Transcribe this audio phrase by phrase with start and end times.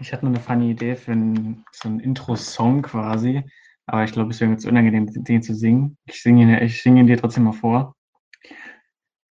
[0.00, 3.42] Ich hatte nur eine funny Idee für einen, so einen Intro-Song quasi,
[3.86, 5.96] aber ich glaube, es wäre mir zu unangenehm, den zu singen.
[6.06, 7.94] Ich singe ihn, ich singe ihn dir trotzdem mal vor.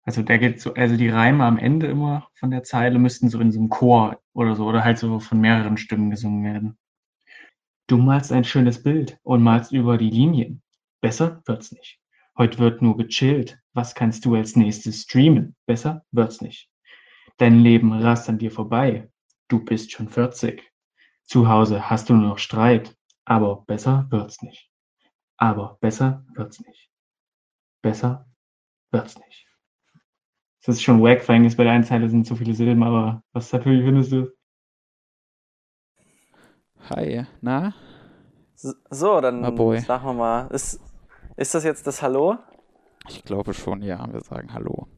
[0.02, 3.40] Also der geht so, also die Reime am Ende immer von der Zeile müssten so
[3.40, 6.78] in so einem Chor oder so oder halt so von mehreren Stimmen gesungen werden.
[7.88, 10.62] Du malst ein schönes Bild und malst über die Linien.
[11.00, 12.00] Besser wird's nicht.
[12.38, 13.58] Heute wird nur gechillt.
[13.72, 15.56] Was kannst du als nächstes streamen?
[15.66, 16.68] Besser wird's nicht.
[17.36, 19.08] Dein Leben rast an dir vorbei.
[19.48, 20.62] Du bist schon 40.
[21.24, 22.96] Zu Hause hast du nur noch Streit.
[23.24, 24.70] Aber besser wird's nicht.
[25.36, 26.90] Aber besser wird's nicht.
[27.82, 28.26] Besser
[28.90, 29.46] wird's nicht.
[30.64, 33.22] Das ist schon wack, vor allem bei der einen Zeile sind so viele Silben, aber
[33.32, 34.32] was natürlich findest du?
[36.90, 37.72] Hi, na?
[38.54, 39.80] So, dann boy.
[39.80, 40.80] sagen wir mal, ist,
[41.36, 42.38] ist das jetzt das Hallo?
[43.08, 44.12] Ich glaube schon, ja.
[44.12, 44.88] Wir sagen Hallo.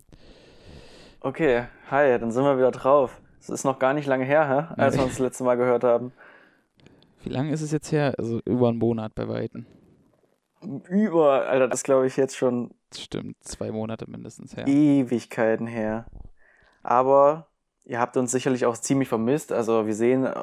[1.21, 3.21] Okay, hi, dann sind wir wieder drauf.
[3.41, 4.81] Es ist noch gar nicht lange her, hä?
[4.81, 6.13] als wir uns das letzte Mal gehört haben.
[7.23, 8.15] Wie lange ist es jetzt her?
[8.19, 9.67] Also über einen Monat bei Weitem.
[10.89, 14.67] Über, Alter, das glaube ich jetzt schon stimmt, zwei Monate mindestens her.
[14.67, 16.07] Ewigkeiten her.
[16.83, 17.49] Aber
[17.85, 19.53] ihr habt uns sicherlich auch ziemlich vermisst.
[19.53, 20.35] Also wir sehen, äh,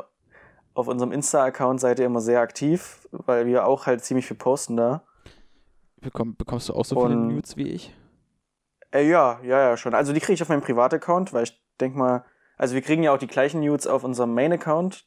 [0.73, 4.77] auf unserem Insta-Account seid ihr immer sehr aktiv, weil wir auch halt ziemlich viel posten
[4.77, 5.03] da.
[6.01, 7.93] Bekomm, bekommst du auch so viele Und- Nudes wie ich?
[8.91, 9.93] Äh, ja, ja, ja, schon.
[9.93, 12.23] Also die kriege ich auf meinem Privataccount, weil ich denke mal,
[12.57, 15.05] also wir kriegen ja auch die gleichen Nudes auf unserem Main-Account,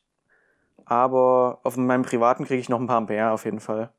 [0.85, 3.93] aber auf meinem privaten kriege ich noch ein paar mehr auf jeden Fall.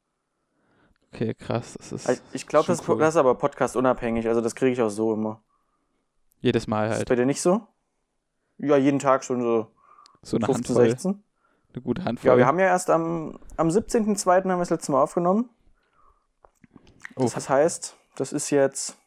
[1.13, 1.73] Okay, krass.
[1.77, 2.97] Das ist Also Ich glaube, das, cool.
[2.99, 5.41] das ist aber podcast-unabhängig, also das kriege ich auch so immer.
[6.41, 7.61] jedes Mal Ist das halt bei dir nicht so?
[8.57, 9.67] Ja, jeden Tag schon so
[10.21, 10.89] so eine 15, Handvoll.
[10.89, 11.23] 16.
[11.73, 12.29] Eine gute Handvoll.
[12.31, 14.25] Ja, wir haben ja erst am, am 17.02.
[14.35, 15.49] haben wir das letzte Mal aufgenommen.
[17.15, 18.97] oh, Das heißt, das ist jetzt,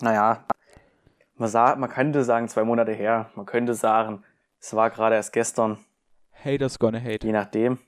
[0.00, 0.44] naja,
[1.36, 3.30] man, sah, man könnte sagen zwei Monate her.
[3.34, 4.24] Man könnte sagen,
[4.60, 5.78] es war gerade erst gestern,
[6.32, 7.26] Haters gonna hate.
[7.26, 7.78] je nachdem.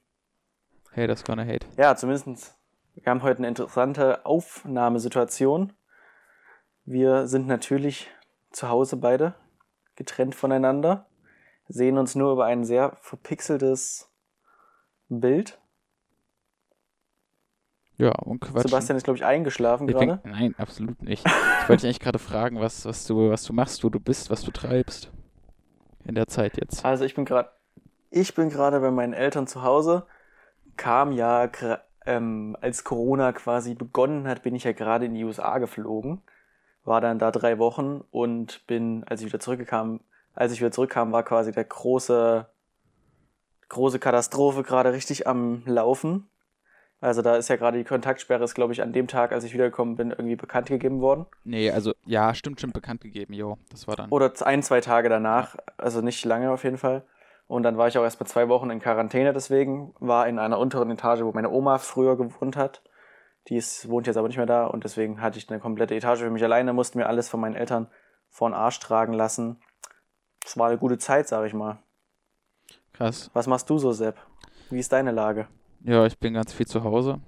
[0.94, 1.66] Haters gonna hate.
[1.76, 2.56] Ja, zumindest,
[2.94, 5.72] wir haben heute eine interessante Aufnahmesituation.
[6.84, 8.10] Wir sind natürlich
[8.50, 9.34] zu Hause beide,
[9.96, 11.06] getrennt voneinander,
[11.66, 14.10] sehen uns nur über ein sehr verpixeltes
[15.08, 15.58] Bild.
[17.96, 18.66] Ja, und Quatsch.
[18.66, 20.20] Sebastian ist, glaube ich, eingeschlafen gerade.
[20.24, 21.24] Nein, absolut nicht.
[21.24, 24.30] Ich wollte dich eigentlich gerade fragen, was, was, du, was du machst, wo du bist,
[24.30, 25.10] was du treibst.
[26.04, 26.84] In der Zeit jetzt.
[26.84, 27.48] Also ich bin gerade,
[28.10, 30.04] ich bin gerade bei meinen Eltern zu Hause.
[30.76, 31.48] Kam ja,
[32.04, 36.20] ähm, als Corona quasi begonnen hat, bin ich ja gerade in die USA geflogen.
[36.84, 40.00] War dann da drei Wochen und bin, als ich wieder zurückkam,
[40.34, 42.46] als ich wieder zurückkam, war quasi der große,
[43.68, 46.28] große Katastrophe gerade richtig am Laufen.
[47.04, 49.52] Also da ist ja gerade die Kontaktsperre, ist glaube ich an dem Tag, als ich
[49.52, 51.26] wiedergekommen bin, irgendwie bekannt gegeben worden.
[51.44, 53.58] Nee, also, ja, stimmt, stimmt, bekannt gegeben, jo.
[53.70, 54.08] Das war dann.
[54.08, 57.04] Oder ein, zwei Tage danach, also nicht lange auf jeden Fall.
[57.46, 60.58] Und dann war ich auch erst mal zwei Wochen in Quarantäne, deswegen war in einer
[60.58, 62.82] unteren Etage, wo meine Oma früher gewohnt hat.
[63.48, 66.20] Die ist, wohnt jetzt aber nicht mehr da und deswegen hatte ich eine komplette Etage
[66.20, 67.88] für mich alleine, musste mir alles von meinen Eltern
[68.30, 69.60] vor den Arsch tragen lassen.
[70.42, 71.80] Es war eine gute Zeit, sag ich mal.
[72.94, 73.30] Krass.
[73.34, 74.16] Was machst du so, Sepp?
[74.70, 75.48] Wie ist deine Lage?
[75.84, 77.20] Ja, ich bin ganz viel zu Hause.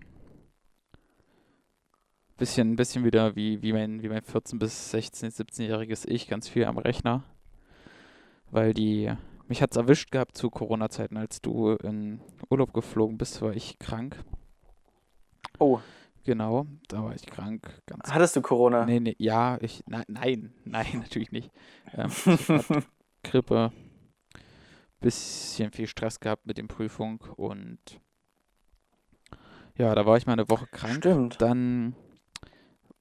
[2.38, 6.64] Bisschen, bisschen wieder wie, wie mein, wie mein 14- bis 16-, 17-jähriges Ich, ganz viel
[6.64, 7.22] am Rechner.
[8.50, 9.12] Weil die,
[9.46, 14.24] mich hat's erwischt gehabt zu Corona-Zeiten, als du in Urlaub geflogen bist, war ich krank.
[15.58, 15.80] Oh,
[16.24, 17.82] Genau, da war ich krank.
[18.08, 18.84] Hattest du Corona?
[18.84, 21.52] Nee, nee, ja, ich, nein, nein, nein, natürlich nicht.
[21.92, 22.84] Ähm, ich hatte
[23.22, 23.70] Grippe,
[25.00, 28.00] bisschen viel Stress gehabt mit den Prüfungen und
[29.78, 30.96] ja, da war ich mal eine Woche krank.
[30.96, 31.40] Stimmt.
[31.40, 31.94] Dann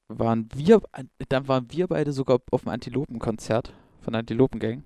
[0.07, 0.81] waren wir,
[1.29, 4.83] dann waren wir beide sogar auf dem Antilopenkonzert von Antilopengang.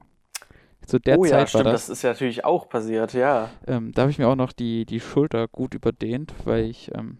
[0.85, 1.87] Zu der oh Zeit ja, war stimmt, das.
[1.87, 3.49] das ist ja natürlich auch passiert, ja.
[3.67, 7.17] Ähm, da habe ich mir auch noch die, die Schulter gut überdehnt, weil ich ähm,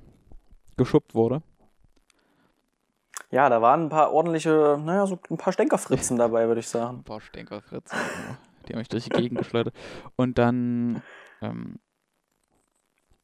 [0.78, 1.44] geschubbt wurde.
[3.32, 7.00] Ja, da waren ein paar ordentliche, naja, so ein paar Stänkerfritzen dabei, würde ich sagen.
[7.00, 7.98] Ein paar Stänkerfritzen.
[7.98, 8.38] genau.
[8.68, 9.76] Die haben mich durch die Gegend geschleudert.
[10.16, 11.02] Und dann,
[11.42, 11.80] ähm,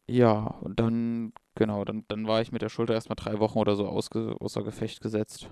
[0.08, 3.76] ja, und dann, genau, dann, dann war ich mit der Schulter erstmal drei Wochen oder
[3.76, 5.50] so ausge, außer Gefecht gesetzt.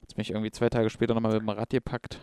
[0.00, 2.20] Jetzt mich irgendwie zwei Tage später nochmal mit dem Rad gepackt.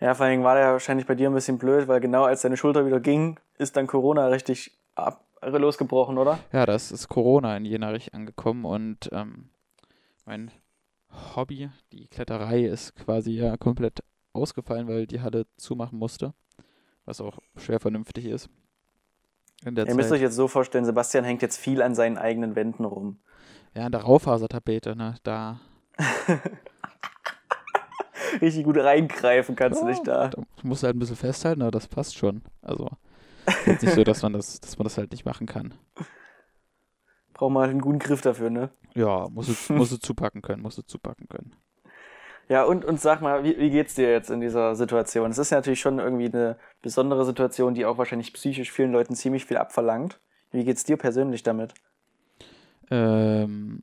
[0.00, 2.56] Ja, vor allem war der wahrscheinlich bei dir ein bisschen blöd, weil genau als deine
[2.56, 6.38] Schulter wieder ging, ist dann Corona richtig ab, losgebrochen, oder?
[6.52, 9.50] Ja, das ist Corona in Jenarich angekommen und ähm,
[10.24, 10.50] mein
[11.34, 16.34] Hobby, die Kletterei, ist quasi ja komplett ausgefallen, weil die Halle zumachen musste.
[17.04, 18.50] Was auch schwer vernünftig ist.
[19.64, 20.12] Ihr müsst Zeit.
[20.12, 23.18] euch jetzt so vorstellen, Sebastian hängt jetzt viel an seinen eigenen Wänden rum.
[23.74, 25.16] Ja, an der Raufasertapete, ne?
[25.22, 25.60] Da.
[28.40, 30.28] richtig gut reingreifen kannst du Ja, nicht da.
[30.28, 32.42] Da musst du halt ein bisschen festhalten, aber das passt schon.
[32.62, 32.88] Also,
[33.66, 35.74] jetzt nicht so, dass man das, dass man das halt nicht machen kann.
[37.34, 38.70] Braucht man halt einen guten Griff dafür, ne?
[38.94, 41.54] Ja, musst du, musst du zupacken können, musst du zupacken können.
[42.48, 45.30] Ja, und, und sag mal, wie, wie geht's dir jetzt in dieser Situation?
[45.30, 49.14] Es ist ja natürlich schon irgendwie eine besondere Situation, die auch wahrscheinlich psychisch vielen Leuten
[49.14, 50.18] ziemlich viel abverlangt.
[50.50, 51.74] Wie geht's dir persönlich damit?
[52.90, 53.82] Ähm,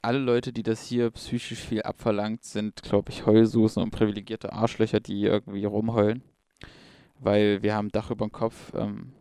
[0.00, 5.00] alle Leute, die das hier psychisch viel abverlangt, sind, glaube ich, Heulsusen und privilegierte Arschlöcher,
[5.00, 6.22] die irgendwie rumheulen.
[7.18, 9.12] Weil wir haben Dach über dem Kopf, ähm,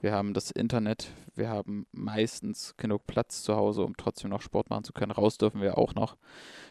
[0.00, 4.70] wir haben das Internet, wir haben meistens genug Platz zu Hause, um trotzdem noch Sport
[4.70, 5.12] machen zu können.
[5.12, 6.16] Raus dürfen wir auch noch.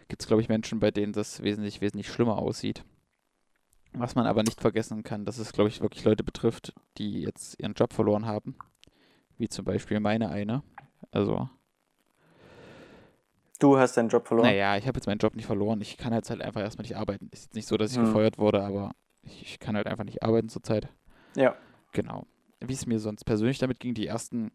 [0.08, 2.84] Gibt es, glaube ich, Menschen, bei denen das wesentlich, wesentlich schlimmer aussieht.
[3.94, 7.60] Was man aber nicht vergessen kann, dass es, glaube ich, wirklich Leute betrifft, die jetzt
[7.60, 8.56] ihren Job verloren haben.
[9.38, 10.64] Wie zum Beispiel meine eine.
[11.12, 11.50] Also,
[13.60, 14.48] Du hast deinen Job verloren.
[14.48, 15.82] naja, ich habe jetzt meinen Job nicht verloren.
[15.82, 17.28] Ich kann jetzt halt einfach erstmal nicht arbeiten.
[17.32, 18.06] Ist jetzt nicht so, dass ich Hm.
[18.06, 18.92] gefeuert wurde, aber
[19.24, 20.90] ich, ich kann halt einfach nicht arbeiten zurzeit.
[21.36, 21.56] Ja.
[21.92, 22.28] Genau.
[22.60, 24.52] Wie es mir sonst persönlich damit ging, die ersten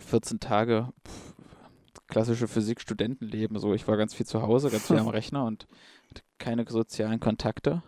[0.00, 1.34] 14 Tage, pff,
[2.06, 3.58] klassische Physik-Studentenleben.
[3.58, 5.66] So, ich war ganz viel zu Hause, ganz viel am Rechner und
[6.10, 7.82] hatte keine sozialen Kontakte.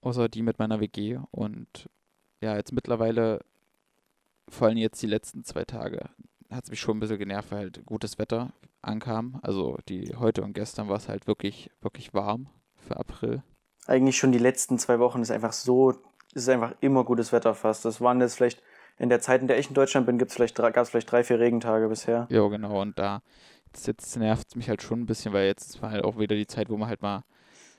[0.00, 1.18] Außer die mit meiner WG.
[1.30, 1.88] Und
[2.40, 3.40] ja, jetzt mittlerweile,
[4.48, 6.10] vor allem jetzt die letzten zwei Tage,
[6.50, 8.52] hat es mich schon ein bisschen genervt, weil halt gutes Wetter
[8.82, 9.38] ankam.
[9.42, 13.42] Also die heute und gestern war es halt wirklich, wirklich warm für April.
[13.86, 15.94] Eigentlich schon die letzten zwei Wochen ist einfach so,
[16.32, 17.84] ist einfach immer gutes Wetter fast.
[17.84, 18.62] Das waren jetzt vielleicht,
[18.98, 21.24] in der Zeit, in der ich in Deutschland bin, gibt's vielleicht, gab es vielleicht drei,
[21.24, 22.26] vier Regentage bisher.
[22.30, 22.80] Ja, genau.
[22.80, 23.22] Und da
[23.66, 26.36] jetzt, jetzt nervt es mich halt schon ein bisschen, weil jetzt war halt auch wieder
[26.36, 27.24] die Zeit, wo man halt mal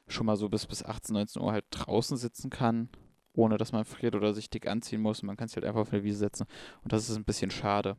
[0.08, 2.90] schon mal so bis, bis 18, 19 Uhr halt draußen sitzen kann,
[3.34, 5.24] ohne dass man friert oder sich dick anziehen muss.
[5.24, 6.46] Man kann sich halt einfach auf eine Wiese setzen.
[6.84, 7.96] Und das ist ein bisschen schade.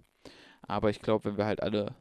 [0.63, 1.95] Aber ich glaube, wenn wir halt alle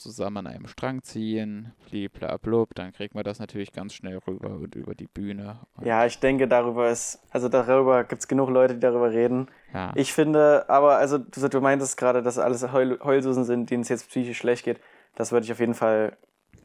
[0.00, 4.74] zusammen an einem Strang ziehen, bliblablub, dann kriegt man das natürlich ganz schnell rüber und
[4.74, 5.60] über die Bühne.
[5.82, 9.48] Ja, ich denke, darüber ist, also darüber gibt's genug Leute, die darüber reden.
[9.72, 9.92] ja.
[9.94, 13.88] Ich finde, aber, also du, du meintest gerade, dass alles Heul, Heulsusen sind, denen es
[13.88, 14.80] jetzt psychisch schlecht geht.
[15.14, 16.16] Das würde ich auf jeden Fall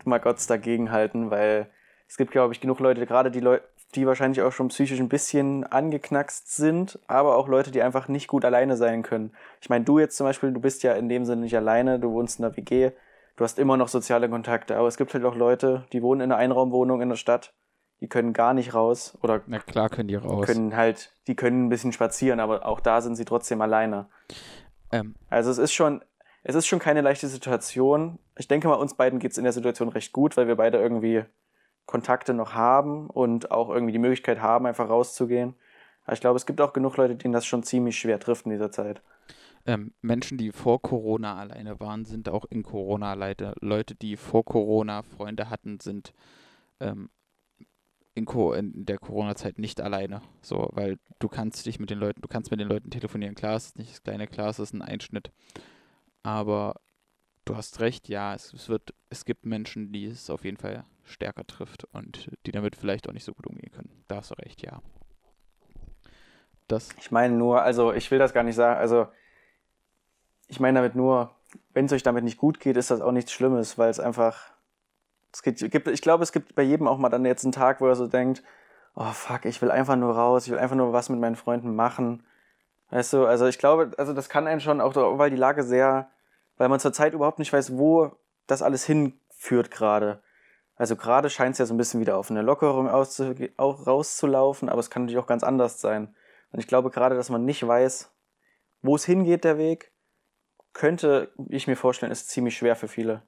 [0.06, 1.68] mal Gott dagegen halten, weil
[2.08, 3.64] es gibt, glaube ich, genug Leute, gerade die Leute,
[3.96, 8.28] die wahrscheinlich auch schon psychisch ein bisschen angeknackst sind, aber auch Leute, die einfach nicht
[8.28, 9.32] gut alleine sein können.
[9.62, 12.12] Ich meine, du jetzt zum Beispiel, du bist ja in dem Sinne nicht alleine, du
[12.12, 12.92] wohnst in der WG,
[13.36, 16.32] du hast immer noch soziale Kontakte, aber es gibt halt auch Leute, die wohnen in
[16.32, 17.54] einer Einraumwohnung in der Stadt,
[18.02, 20.46] die können gar nicht raus oder Na klar können die raus.
[20.46, 24.08] können halt, die können ein bisschen spazieren, aber auch da sind sie trotzdem alleine.
[24.92, 26.04] Ähm, Also es ist schon,
[26.44, 28.20] es ist schon keine leichte Situation.
[28.38, 31.24] Ich denke mal, uns beiden geht's in der Situation recht gut, weil wir beide irgendwie
[31.86, 35.56] Kontakte noch haben und auch irgendwie die Möglichkeit haben, einfach rauszugehen.
[36.04, 38.52] Aber ich glaube, es gibt auch genug Leute, denen das schon ziemlich schwer trifft in
[38.52, 39.02] dieser Zeit.
[39.68, 43.54] Ähm, Menschen, die vor Corona alleine waren, sind auch in Corona alleine.
[43.62, 46.14] Leute, die vor Corona Freunde hatten, sind
[46.80, 47.10] ähm,
[48.14, 50.22] in, Co in der Corona-Zeit nicht alleine.
[50.42, 53.36] So, weil du kannst dich mit den Leuten, du kannst mit den Leuten telefonieren.
[53.36, 55.32] Klar, es ist nicht das kleine, klar, es ist ein Einschnitt.
[56.24, 56.76] Aber
[57.44, 60.86] du hast recht, ja, es, es wird, es gibt Menschen, die es auf jeden Fall
[61.04, 64.04] stärker trifft und die damit vielleicht auch nicht so gut umgehen können.
[64.08, 64.82] Da hast du recht, ja.
[66.68, 69.08] Das, Ich meine nur, also ich will das gar nicht sagen, also
[70.48, 71.32] ich meine damit nur,
[71.74, 74.52] wenn es euch damit nicht gut geht, ist das auch nichts Schlimmes, weil es einfach,
[75.34, 77.88] es gibt, ich glaube, es gibt bei jedem auch mal dann jetzt einen Tag, wo
[77.88, 78.44] er so denkt,
[78.96, 81.76] oh fuck, ich will einfach nur raus, ich will einfach nur was mit meinen Freunden
[81.76, 82.24] machen.
[82.92, 86.10] Weißt du, also ich glaube, also das kann einen schon auch, weil die Lage sehr,
[86.58, 88.12] weil man zurzeit überhaupt nicht weiß, wo
[88.48, 90.22] das alles hinführt gerade.
[90.78, 94.80] Also gerade scheint es ja so ein bisschen wieder auf eine Lockerung auch rauszulaufen, aber
[94.80, 96.14] es kann natürlich auch ganz anders sein.
[96.52, 98.14] Und ich glaube gerade, dass man nicht weiß,
[98.82, 99.92] wo es hingeht, der Weg,
[100.76, 103.24] könnte ich mir vorstellen, ist ziemlich schwer für viele.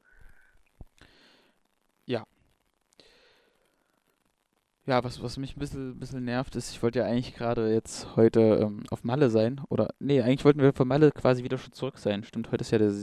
[4.87, 8.15] Ja, was, was mich ein bisschen, bisschen nervt, ist, ich wollte ja eigentlich gerade jetzt
[8.15, 9.59] heute ähm, auf Malle sein.
[9.67, 12.23] Oder, nee, eigentlich wollten wir von Malle quasi wieder schon zurück sein.
[12.23, 12.93] Stimmt, heute ist ja der,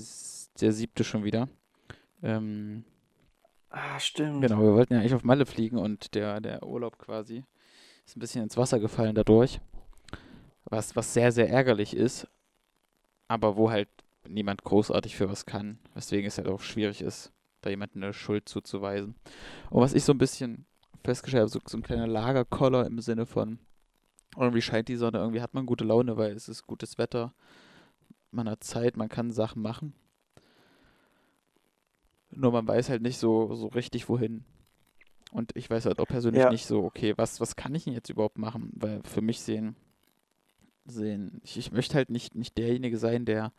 [0.61, 1.47] der siebte schon wieder.
[2.23, 2.85] Ähm,
[3.69, 4.41] Ah, stimmt.
[4.41, 7.45] genau, wir wollten ja eigentlich auf Malle fliegen und der, der Urlaub quasi
[8.07, 9.61] ist ein bisschen ins Wasser gefallen dadurch.
[10.65, 12.27] Was, was sehr, sehr ärgerlich ist.
[13.29, 13.89] Aber wo halt
[14.29, 15.79] niemand großartig für was kann.
[15.95, 19.15] Weswegen es halt auch schwierig ist, da jemandem eine Schuld zuzuweisen.
[19.71, 20.67] Und was ich so ein bisschen
[21.05, 23.59] festgestellt habe, so, so ein kleiner Lagerkoller im Sinne von,
[24.37, 27.35] irgendwie scheint die Sonne, irgendwie hat man gute Laune, weil es ist gutes Wetter,
[28.31, 29.95] man hat Zeit, man kann Sachen machen.
[32.31, 34.45] Nur man weiß halt nicht so, so richtig wohin.
[35.31, 36.51] Und ich weiß halt auch persönlich Ja.
[36.51, 38.71] nicht so, okay, was, was kann ich denn jetzt überhaupt machen?
[38.75, 39.77] Weil für mich sehen,
[40.85, 43.53] sehen, ich, ich möchte halt nicht, nicht derjenige sein, der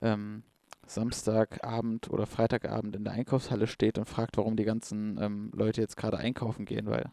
[0.00, 0.42] ähm,
[0.86, 5.96] Samstagabend oder Freitagabend in der Einkaufshalle steht und fragt, warum die ganzen ähm, Leute jetzt
[5.96, 7.10] gerade einkaufen gehen, weil,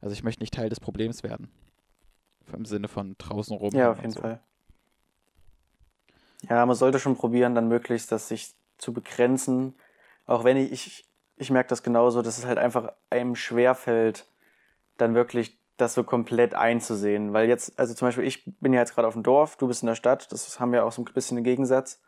[0.00, 1.48] also ich möchte nicht Teil des Problems werden.
[2.52, 3.74] Im Sinne von draußen rum.
[3.74, 4.20] Ja, auf jeden so.
[4.20, 4.40] Fall.
[6.48, 9.74] Ja, man sollte schon probieren, dann möglichst das sich zu begrenzen.
[10.26, 14.26] Auch wenn ich, ich, ich merke das genauso, dass es halt einfach einem schwerfällt,
[14.98, 17.32] dann wirklich das so komplett einzusehen.
[17.32, 19.82] Weil jetzt, also zum Beispiel, ich bin ja jetzt gerade auf dem Dorf, du bist
[19.82, 22.00] in der Stadt, das haben wir auch so ein bisschen den Gegensatz.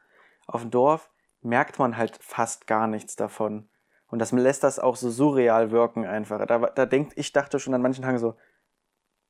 [0.47, 1.11] Auf dem Dorf
[1.43, 3.69] merkt man halt fast gar nichts davon.
[4.09, 6.45] Und das lässt das auch so surreal wirken einfach.
[6.47, 8.37] Da, da denkt, ich dachte schon an manchen Tagen so,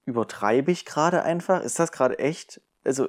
[0.04, 1.62] übertreibe ich gerade einfach?
[1.62, 2.60] Ist das gerade echt?
[2.84, 3.08] Also,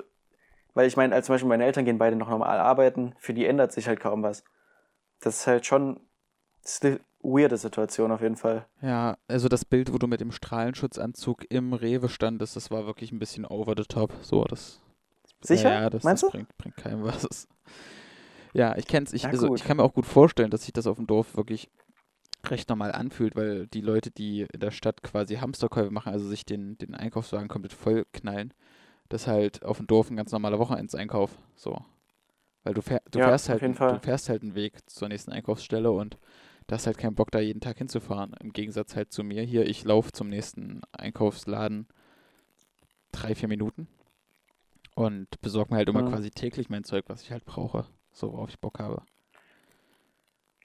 [0.73, 3.45] weil ich meine, als zum Beispiel meine Eltern gehen beide noch normal arbeiten, für die
[3.45, 4.43] ändert sich halt kaum was.
[5.19, 5.99] Das ist halt schon
[6.63, 8.65] ist eine weirde Situation auf jeden Fall.
[8.81, 13.11] Ja, also das Bild, wo du mit dem Strahlenschutzanzug im Rewe standest, das war wirklich
[13.11, 14.13] ein bisschen over the top.
[14.21, 14.81] So, das.
[15.41, 15.71] Sicher?
[15.71, 16.37] Ja, das, Meinst das du?
[16.37, 17.47] Bringt, bringt keinem was.
[18.53, 19.13] Ja, ich kenn's.
[19.13, 21.69] Ich, also, ich kann mir auch gut vorstellen, dass sich das auf dem Dorf wirklich
[22.45, 26.45] recht normal anfühlt, weil die Leute, die in der Stadt quasi Hamsterkäufe machen, also sich
[26.45, 28.53] den, den Einkaufswagen komplett voll knallen,
[29.09, 31.37] das ist halt auf dem Dorf ein ganz normaler Wochenendseinkauf.
[31.55, 31.83] So.
[32.63, 35.91] Weil du, fähr, du, ja, fährst halt, du fährst halt einen Weg zur nächsten Einkaufsstelle
[35.91, 36.17] und
[36.67, 38.35] da hast halt keinen Bock, da jeden Tag hinzufahren.
[38.41, 41.87] Im Gegensatz halt zu mir hier, ich laufe zum nächsten Einkaufsladen
[43.11, 43.87] drei, vier Minuten
[44.97, 46.09] und besorge mir halt immer ja.
[46.09, 49.03] quasi täglich mein Zeug, was ich halt brauche, so worauf ich Bock habe.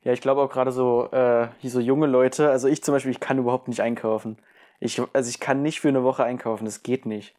[0.05, 3.11] Ja, ich glaube auch gerade so, äh, hier so junge Leute, also ich zum Beispiel,
[3.13, 4.39] ich kann überhaupt nicht einkaufen.
[4.81, 7.35] Ich, also ich kann nicht für eine Woche einkaufen, das geht nicht.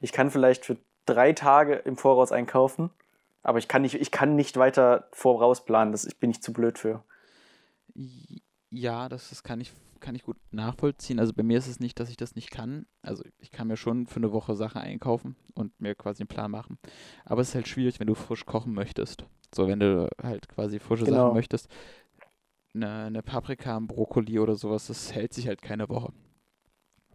[0.00, 2.88] Ich kann vielleicht für drei Tage im Voraus einkaufen,
[3.42, 6.78] aber ich kann nicht, ich kann nicht weiter vorausplanen, das ich bin ich zu blöd
[6.78, 7.04] für.
[8.70, 11.18] Ja, das, das kann ich kann ich gut nachvollziehen.
[11.18, 12.86] Also bei mir ist es nicht, dass ich das nicht kann.
[13.02, 16.50] Also ich kann mir schon für eine Woche Sachen einkaufen und mir quasi einen Plan
[16.50, 16.78] machen.
[17.24, 19.26] Aber es ist halt schwierig, wenn du frisch kochen möchtest.
[19.54, 21.24] So, wenn du halt quasi frische genau.
[21.24, 21.68] Sachen möchtest.
[22.74, 26.12] Eine, eine Paprika, ein Brokkoli oder sowas, das hält sich halt keine Woche.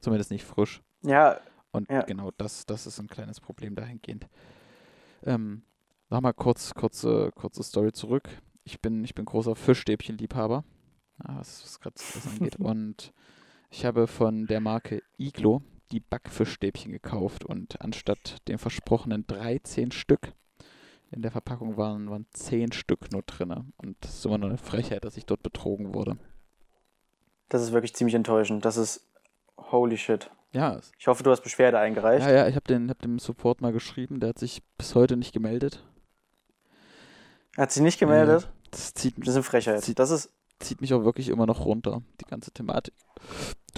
[0.02, 0.82] Zumindest nicht frisch.
[1.04, 1.40] Ja.
[1.72, 2.02] Und ja.
[2.04, 4.28] genau das, das ist ein kleines Problem dahingehend.
[5.24, 5.64] Ähm,
[6.10, 8.30] Nochmal kurz, kurze, kurze Story zurück.
[8.64, 10.64] Ich bin, ich bin großer Fischstäbchenliebhaber,
[11.18, 12.56] was, was gerade das angeht.
[12.60, 13.14] und
[13.70, 20.34] ich habe von der Marke Iglo die Backfischstäbchen gekauft und anstatt den versprochenen 13 Stück
[21.12, 23.74] in der Verpackung waren, waren 10 Stück nur drin.
[23.78, 26.18] Und das ist immer nur eine Frechheit, dass ich dort betrogen wurde.
[27.50, 28.66] Das ist wirklich ziemlich enttäuschend.
[28.66, 29.08] Das ist
[29.58, 30.32] holy shit.
[30.52, 30.80] Ja.
[30.98, 32.26] Ich hoffe, du hast Beschwerde eingereicht.
[32.26, 35.34] Ja, ja, ich habe hab dem Support mal geschrieben, der hat sich bis heute nicht
[35.34, 35.84] gemeldet.
[37.58, 38.44] Hat sich nicht gemeldet?
[38.44, 39.18] Ja, das zieht.
[39.18, 39.82] Das ist eine Frechheit.
[39.82, 42.94] Zieht, das ist zieht mich auch wirklich immer noch runter, die ganze Thematik.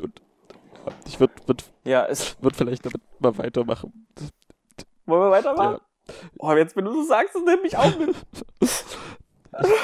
[0.02, 0.22] Und
[1.06, 4.08] ich würde würd, ja, es würd vielleicht damit mal weitermachen.
[5.06, 5.80] Wollen wir weitermachen?
[5.80, 5.82] Ja.
[6.38, 8.16] Oh, jetzt, wenn du so sagst, das nimmt mich auch mit.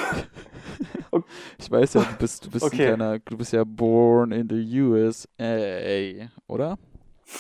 [1.12, 1.26] okay.
[1.58, 2.88] Ich weiß ja, du bist, du bist okay.
[2.88, 6.78] ein kleiner, du bist ja born in the USA, oder?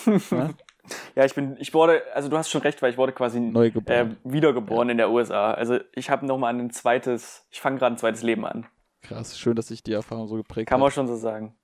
[0.32, 0.50] ja?
[1.16, 4.18] Ja, ich bin, ich wurde, also du hast schon recht, weil ich wurde quasi Neugeboren.
[4.26, 4.92] Äh, wiedergeboren ja.
[4.92, 5.54] in der USA.
[5.54, 8.66] Also ich habe nochmal ein zweites, ich fange gerade ein zweites Leben an.
[9.04, 10.82] Krass, schön, dass sich die Erfahrung so geprägt Kann hat.
[10.82, 11.56] man schon so sagen.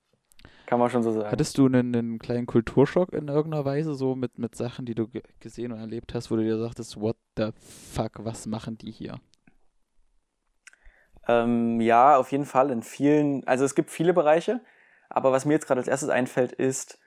[0.66, 1.30] Kann man schon so sagen.
[1.30, 5.08] Hattest du einen, einen kleinen Kulturschock in irgendeiner Weise, so mit, mit Sachen, die du
[5.40, 9.20] gesehen und erlebt hast, wo du dir sagtest, what the fuck, was machen die hier?
[11.26, 14.60] Ähm, ja, auf jeden Fall in vielen, also es gibt viele Bereiche,
[15.08, 17.00] aber was mir jetzt gerade als erstes einfällt, ist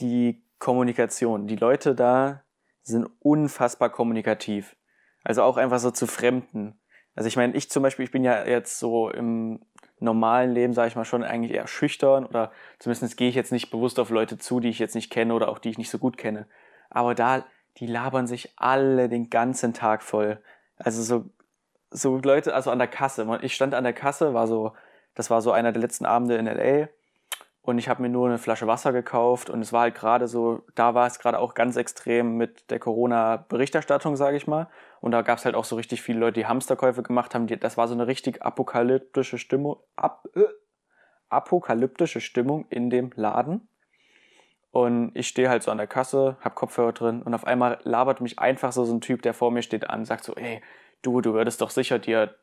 [0.00, 1.46] die Kommunikation.
[1.46, 2.44] Die Leute da
[2.82, 4.76] sind unfassbar kommunikativ.
[5.24, 6.80] Also auch einfach so zu Fremden.
[7.14, 9.60] Also ich meine, ich zum Beispiel, ich bin ja jetzt so im
[10.00, 13.70] normalen Leben, sage ich mal, schon eigentlich eher schüchtern oder zumindest gehe ich jetzt nicht
[13.70, 15.98] bewusst auf Leute zu, die ich jetzt nicht kenne oder auch die ich nicht so
[15.98, 16.46] gut kenne.
[16.90, 17.44] Aber da,
[17.78, 20.40] die labern sich alle den ganzen Tag voll.
[20.76, 21.24] Also so,
[21.90, 23.38] so Leute, also an der Kasse.
[23.42, 24.72] Ich stand an der Kasse, war so,
[25.14, 26.88] das war so einer der letzten Abende in LA
[27.68, 30.62] und ich habe mir nur eine Flasche Wasser gekauft und es war halt gerade so,
[30.74, 34.68] da war es gerade auch ganz extrem mit der Corona-Berichterstattung, sage ich mal.
[35.00, 37.46] Und da gab es halt auch so richtig viele Leute, die Hamsterkäufe gemacht haben.
[37.46, 40.44] Die, das war so eine richtig apokalyptische Stimmung, ap, äh,
[41.28, 43.68] apokalyptische Stimmung in dem Laden.
[44.70, 48.20] Und ich stehe halt so an der Kasse, hab Kopfhörer drin und auf einmal labert
[48.20, 50.62] mich einfach so, so ein Typ, der vor mir steht, an, sagt so, ey,
[51.02, 52.34] du, du würdest doch sicher dir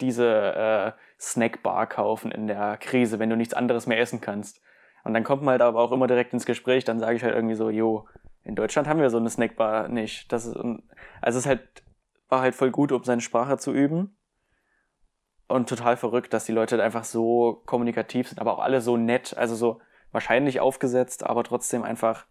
[0.00, 4.60] diese äh, Snackbar kaufen in der Krise, wenn du nichts anderes mehr essen kannst.
[5.04, 7.34] Und dann kommt man halt aber auch immer direkt ins Gespräch, dann sage ich halt
[7.34, 8.06] irgendwie so, jo,
[8.48, 10.32] in Deutschland haben wir so eine Snackbar nicht.
[10.32, 10.56] Das ist,
[11.20, 11.82] also es halt,
[12.30, 14.16] war halt voll gut, um seine Sprache zu üben.
[15.48, 19.36] Und total verrückt, dass die Leute einfach so kommunikativ sind, aber auch alle so nett,
[19.36, 19.80] also so
[20.12, 22.26] wahrscheinlich aufgesetzt, aber trotzdem einfach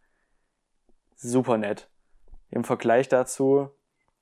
[1.15, 1.87] super nett.
[2.49, 3.69] Im Vergleich dazu,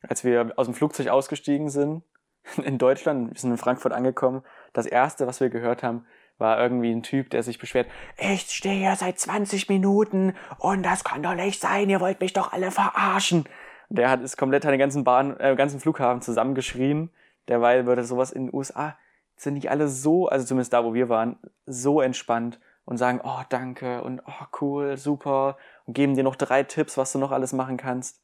[0.02, 2.04] als wir aus dem Flugzeug ausgestiegen sind,
[2.58, 4.44] in Deutschland, wir sind in Frankfurt angekommen.
[4.74, 6.06] Das erste, was wir gehört haben,
[6.38, 7.88] war irgendwie ein Typ, der sich beschwert,
[8.18, 12.34] ich stehe hier seit 20 Minuten und das kann doch nicht sein, ihr wollt mich
[12.34, 13.46] doch alle verarschen.
[13.90, 17.12] Der hat ist komplett an den ganzen Bahn, äh, ganzen Flughafen zusammengeschrien.
[17.48, 18.98] Derweil würde sowas in den USA
[19.38, 23.42] sind nicht alle so, also zumindest da, wo wir waren, so entspannt und sagen, oh,
[23.50, 27.52] danke und oh, cool, super und geben dir noch drei Tipps, was du noch alles
[27.54, 28.22] machen kannst.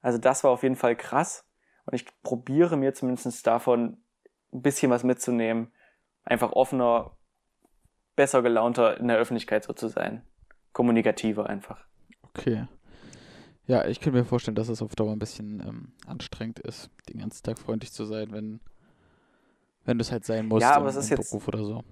[0.00, 1.46] Also das war auf jeden Fall krass
[1.86, 3.98] und ich probiere mir zumindest davon
[4.52, 5.72] ein bisschen was mitzunehmen,
[6.24, 7.16] einfach offener,
[8.16, 10.22] besser gelaunter in der Öffentlichkeit so zu sein.
[10.72, 11.84] Kommunikativer einfach.
[12.22, 12.66] Okay.
[13.66, 17.18] Ja, ich könnte mir vorstellen, dass es auf Dauer ein bisschen ähm, anstrengend ist, den
[17.20, 18.60] ganzen Tag freundlich zu sein, wenn,
[19.84, 21.82] wenn du es halt sein musst Ja, aber es ist jetzt- Beruf oder so.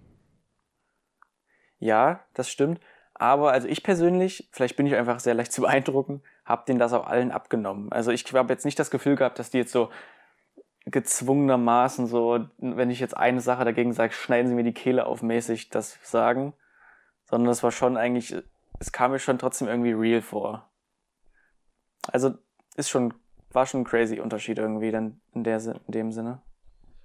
[1.78, 2.80] Ja, das stimmt.
[3.14, 6.92] Aber also ich persönlich, vielleicht bin ich einfach sehr leicht zu beeindrucken, habe denen das
[6.92, 7.90] auch allen abgenommen.
[7.92, 9.90] Also ich habe jetzt nicht das Gefühl gehabt, dass die jetzt so
[10.86, 15.22] gezwungenermaßen so, wenn ich jetzt eine Sache dagegen sage, schneiden sie mir die Kehle auf
[15.22, 16.54] mäßig das sagen,
[17.24, 18.34] sondern das war schon eigentlich,
[18.78, 20.70] es kam mir schon trotzdem irgendwie real vor.
[22.10, 22.34] Also
[22.76, 23.14] ist schon,
[23.50, 26.42] war schon ein crazy Unterschied irgendwie dann in, der, in dem Sinne.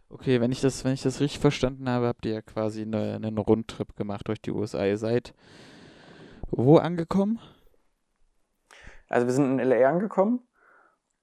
[0.10, 3.15] Okay, wenn ich das, wenn ich das richtig verstanden habe, habt ihr ja quasi eine,
[3.15, 4.86] einen Rundtrip gemacht durch die USA.
[4.86, 5.34] Ihr seid
[6.50, 7.39] wo angekommen?
[9.10, 10.41] Also wir sind in LA angekommen,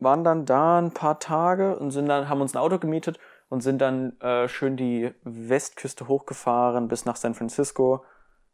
[0.04, 3.18] waren dann da ein paar Tage und sind dann, haben uns ein Auto gemietet
[3.48, 8.04] und sind dann äh, schön die Westküste hochgefahren bis nach San Francisco,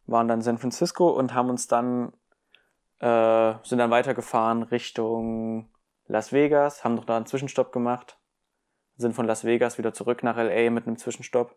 [0.07, 2.12] waren dann San Francisco und haben uns dann,
[3.00, 5.71] äh, sind dann weitergefahren Richtung
[6.07, 8.19] Las Vegas, haben noch da einen Zwischenstopp gemacht,
[8.97, 11.57] sind von Las Vegas wieder zurück nach LA mit einem Zwischenstopp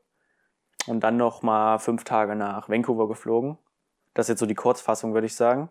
[0.87, 3.57] und dann noch mal fünf Tage nach Vancouver geflogen.
[4.13, 5.69] Das ist jetzt so die Kurzfassung, würde ich sagen.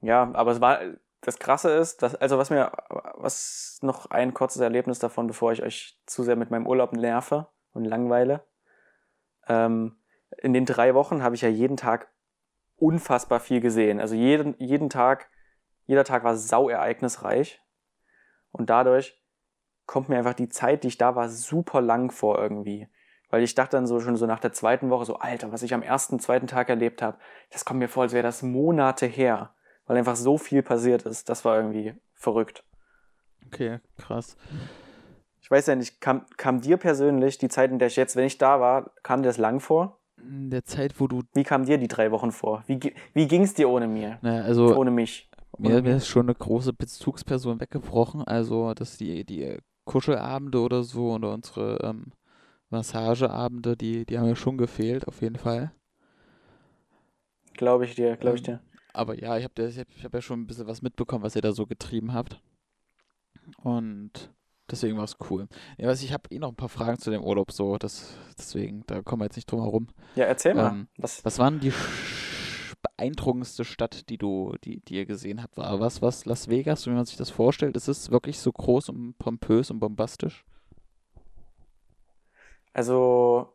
[0.00, 0.80] Ja, aber es war,
[1.24, 2.72] das Krasse ist, dass, also was mir,
[3.14, 7.48] was noch ein kurzes Erlebnis davon, bevor ich euch zu sehr mit meinem Urlaub nerve
[7.72, 8.46] und langweile.
[9.48, 9.96] Ähm,
[10.38, 12.12] in den drei Wochen habe ich ja jeden Tag
[12.76, 14.00] unfassbar viel gesehen.
[14.00, 15.30] Also jeden, jeden Tag,
[15.86, 17.62] jeder Tag war sau ereignisreich.
[18.50, 19.20] Und dadurch
[19.86, 22.88] kommt mir einfach die Zeit, die ich da war, super lang vor irgendwie.
[23.30, 25.74] Weil ich dachte dann so schon so nach der zweiten Woche so, Alter, was ich
[25.74, 27.18] am ersten, zweiten Tag erlebt habe,
[27.50, 29.53] das kommt mir vor, als wäre das Monate her.
[29.86, 31.28] Weil einfach so viel passiert ist.
[31.28, 32.64] Das war irgendwie verrückt.
[33.46, 34.36] Okay, krass.
[35.40, 38.24] Ich weiß ja nicht, kam, kam dir persönlich die Zeit, in der ich jetzt, wenn
[38.26, 40.00] ich da war, kam dir das lang vor?
[40.18, 42.64] In der Zeit, wo du, Wie kam dir die drei Wochen vor?
[42.66, 42.80] Wie,
[43.12, 44.20] wie ging es dir ohne mir?
[44.20, 45.28] naja, also Ohne mich?
[45.58, 51.12] Mir, mir ist schon eine große Bezugsperson weggebrochen, also dass die, die Kuschelabende oder so
[51.14, 52.12] oder unsere ähm,
[52.70, 55.72] Massageabende, die, die haben mir schon gefehlt, auf jeden Fall.
[57.54, 58.60] Glaube ich dir, glaube ich Ähm, dir.
[58.94, 61.52] Aber ja, ich habe hab, hab ja schon ein bisschen was mitbekommen, was ihr da
[61.52, 62.40] so getrieben habt.
[63.62, 64.32] Und
[64.70, 65.48] deswegen war es cool.
[65.76, 68.84] Ja, was, ich habe eh noch ein paar Fragen zu dem Urlaub, so, das, deswegen,
[68.86, 69.88] da kommen wir jetzt nicht drum herum.
[70.14, 70.70] Ja, erzähl mal.
[70.70, 71.72] ähm, was, Was war denn die
[72.82, 75.56] beeindruckendste Stadt, die du, die, die ihr gesehen habt?
[75.56, 77.76] War was, was Las Vegas, so wie man sich das vorstellt?
[77.76, 80.44] Ist es wirklich so groß und pompös und bombastisch?
[82.72, 83.52] Also,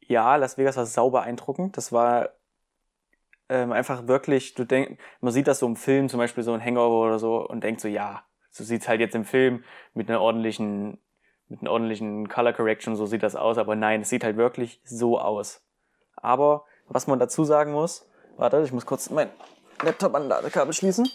[0.00, 1.76] ja, Las Vegas war sau beeindruckend.
[1.76, 2.30] Das war
[3.48, 6.64] ähm, einfach wirklich, du denkst, man sieht das so im Film, zum Beispiel so ein
[6.64, 10.20] Hangover oder so, und denkt so, ja, so sieht's halt jetzt im Film mit einer
[10.20, 10.98] ordentlichen,
[11.48, 14.80] mit einer ordentlichen Color Correction, so sieht das aus, aber nein, es sieht halt wirklich
[14.84, 15.62] so aus.
[16.16, 19.30] Aber was man dazu sagen muss, warte, ich muss kurz mein
[19.82, 21.08] Laptop an Ladekabel schließen.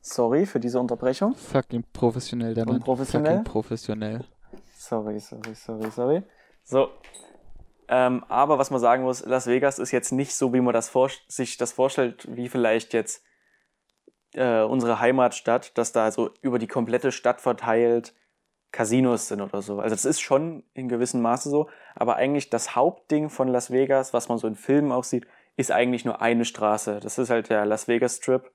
[0.00, 1.34] Sorry für diese Unterbrechung.
[1.34, 2.76] Fucking professionell, der Mann.
[2.76, 3.38] Unprofessionell?
[3.38, 4.24] Fucking professionell.
[4.76, 6.22] Sorry, sorry, sorry, sorry.
[6.64, 6.90] So.
[7.88, 10.92] Ähm, aber was man sagen muss, Las Vegas ist jetzt nicht so, wie man das
[11.28, 13.24] sich das vorstellt, wie vielleicht jetzt
[14.34, 18.14] äh, unsere Heimatstadt, dass da so über die komplette Stadt verteilt
[18.70, 19.80] Casinos sind oder so.
[19.80, 24.12] Also das ist schon in gewissem Maße so, aber eigentlich das Hauptding von Las Vegas,
[24.12, 27.00] was man so in Filmen auch sieht, ist eigentlich nur eine Straße.
[27.00, 28.52] Das ist halt der Las Vegas Strip.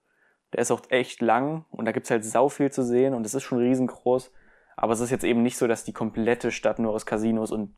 [0.54, 3.34] Der ist auch echt lang und da gibt's halt sau viel zu sehen und es
[3.34, 4.32] ist schon riesengroß.
[4.78, 7.76] Aber es ist jetzt eben nicht so, dass die komplette Stadt nur aus Casinos und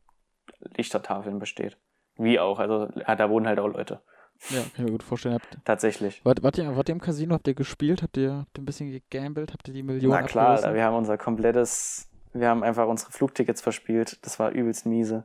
[0.76, 1.76] Lichtertafeln besteht.
[2.16, 4.00] Wie auch, also da wohnen halt auch Leute.
[4.50, 5.34] Ja, kann ich mir gut vorstellen.
[5.36, 6.24] Habt, Tatsächlich.
[6.24, 7.34] wart, wart, ihr, wart ihr im Casino?
[7.34, 8.02] Habt ihr gespielt?
[8.02, 9.52] Habt ihr, habt ihr ein bisschen gegambelt?
[9.52, 10.74] Habt ihr die Millionen Na klar, abgerissen?
[10.74, 14.24] wir haben unser komplettes, wir haben einfach unsere Flugtickets verspielt.
[14.24, 15.24] Das war übelst miese.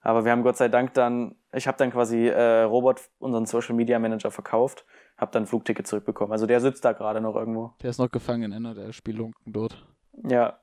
[0.00, 3.74] Aber wir haben Gott sei Dank dann, ich habe dann quasi äh, Robert, unseren Social
[3.74, 4.86] Media Manager, verkauft,
[5.16, 6.32] habe dann ein Flugticket zurückbekommen.
[6.32, 7.74] Also der sitzt da gerade noch irgendwo.
[7.82, 9.84] Der ist noch gefangen in einer der Spielunken dort.
[10.28, 10.60] Ja.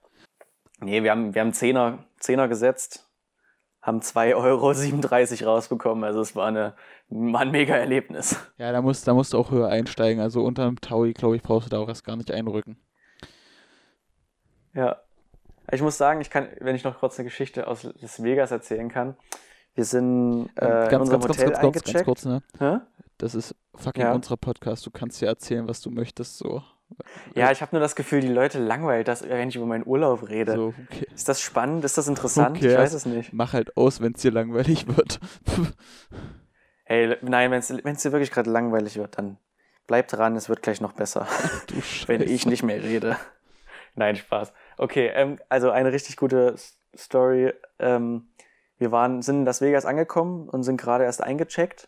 [0.80, 3.10] Nee, wir haben, wir haben Zehner, Zehner gesetzt,
[3.84, 6.04] haben 2,37 Euro rausbekommen.
[6.06, 6.74] Also es war, eine,
[7.10, 8.36] war ein mega Erlebnis.
[8.58, 10.22] Ja, da musst, da musst du auch höher einsteigen.
[10.22, 12.78] Also unter dem Taui, glaube ich, brauchst du da auch erst gar nicht einrücken.
[14.74, 14.98] Ja.
[15.72, 18.90] Ich muss sagen, ich kann, wenn ich noch kurz eine Geschichte aus Las Vegas erzählen
[18.90, 19.16] kann.
[19.76, 22.06] Wir sind äh, in ganz, unserem ganz, Hotel ganz, kurz, ganz eingecheckt.
[22.06, 22.44] kurz, ne?
[22.60, 22.78] Hä?
[23.18, 24.14] Das ist fucking Ja.
[24.14, 24.86] unser Podcast.
[24.86, 26.64] Du kannst ja erzählen, was du möchtest, so.
[27.36, 30.30] Ja, ich habe nur das Gefühl, die Leute langweilt das, wenn ich über meinen Urlaub
[30.30, 30.54] rede.
[30.54, 31.08] So, okay.
[31.14, 31.84] Ist das spannend?
[31.84, 32.62] Ist das interessant?
[32.62, 33.34] Who Ich weiß es nicht.
[33.34, 35.20] Mach halt aus, wenn es dir langweilig wird.
[36.86, 39.38] Hey, nein, wenn es dir wirklich gerade langweilig wird, dann
[39.88, 41.28] bleib dran, es wird gleich noch besser,
[41.68, 42.08] du Scheiße.
[42.10, 43.18] wenn ich nicht mehr rede.
[43.96, 44.52] Nein, Spaß.
[44.78, 46.56] Okay, ähm, also eine richtig gute
[46.96, 47.54] Story.
[47.80, 48.28] Ähm,
[48.78, 51.88] wir waren, sind in Las Vegas angekommen und sind gerade erst eingecheckt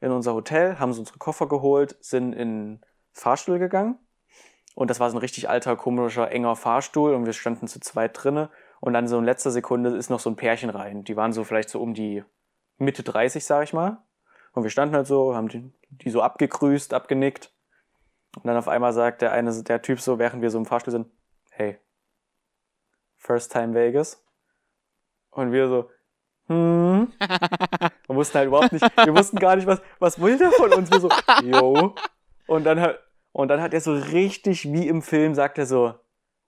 [0.00, 2.80] in unser Hotel, haben uns unsere Koffer geholt, sind in
[3.12, 3.98] Fahrstuhl gegangen.
[4.74, 8.10] Und das war so ein richtig alter, komischer, enger Fahrstuhl und wir standen zu zweit
[8.14, 8.50] drinne.
[8.80, 11.04] Und dann so in letzter Sekunde ist noch so ein Pärchen rein.
[11.04, 12.24] Die waren so vielleicht so um die
[12.78, 14.02] Mitte 30, sag ich mal.
[14.52, 17.52] Und wir standen halt so, haben die, die so abgegrüßt, abgenickt.
[18.36, 20.90] Und dann auf einmal sagt der eine, der Typ so, während wir so im Fahrstuhl
[20.90, 21.06] sind,
[21.50, 21.78] hey,
[23.16, 24.22] first time Vegas.
[25.30, 25.90] Und wir so,
[26.46, 27.12] hm.
[28.06, 30.90] Wir wussten halt überhaupt nicht, wir wussten gar nicht, was, was will der von uns?
[30.90, 31.08] Wir so,
[31.42, 31.94] yo.
[32.46, 32.98] Und dann hat,
[33.34, 35.94] und dann hat er so richtig wie im Film, sagt er so,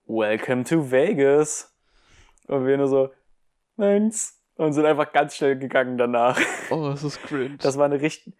[0.07, 1.77] welcome to Vegas.
[2.46, 3.11] Und wir nur so,
[3.77, 4.40] thanks.
[4.55, 6.40] Und sind einfach ganz schnell gegangen danach.
[6.70, 7.57] oh, das ist cringe.
[7.59, 8.35] Das war eine richtig,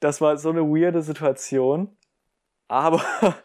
[0.00, 1.96] das war so eine weirde Situation.
[2.66, 3.04] Aber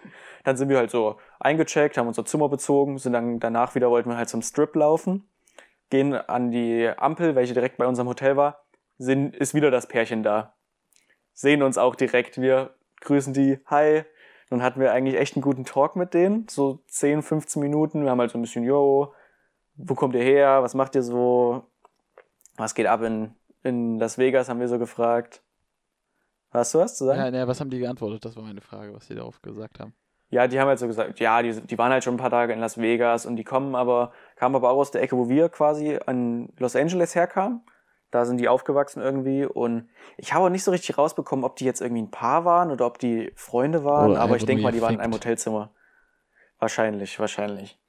[0.44, 4.10] dann sind wir halt so eingecheckt, haben unser Zimmer bezogen, sind dann danach wieder, wollten
[4.10, 5.30] wir halt zum Strip laufen,
[5.92, 8.66] gehen an die Ampel, welche direkt bei unserem Hotel war,
[8.98, 10.56] sind, ist wieder das Pärchen da.
[11.34, 14.04] Sehen uns auch direkt, wir grüßen die, hi.
[14.50, 18.04] Nun hatten wir eigentlich echt einen guten Talk mit denen, so 10, 15 Minuten.
[18.04, 19.14] Wir haben halt so ein bisschen, yo,
[19.76, 21.64] wo kommt ihr her, was macht ihr so,
[22.56, 25.42] was geht ab in, in Las Vegas, haben wir so gefragt.
[26.52, 27.20] Hast du was zu sagen?
[27.20, 28.24] ja, ne, was haben die geantwortet?
[28.24, 29.94] Das war meine Frage, was die darauf gesagt haben.
[30.30, 32.54] Ja, die haben halt so gesagt, ja, die, die waren halt schon ein paar Tage
[32.54, 35.50] in Las Vegas und die kommen aber, kamen aber auch aus der Ecke, wo wir
[35.50, 37.62] quasi an Los Angeles herkamen.
[38.12, 41.66] Da sind die aufgewachsen irgendwie und ich habe auch nicht so richtig rausbekommen, ob die
[41.66, 44.72] jetzt irgendwie ein Paar waren oder ob die Freunde waren, Oder aber ich denke mal,
[44.72, 45.14] die waren in einem.
[45.14, 45.72] Hotelzimmer.
[46.60, 47.80] Wahrscheinlich, wahrscheinlich.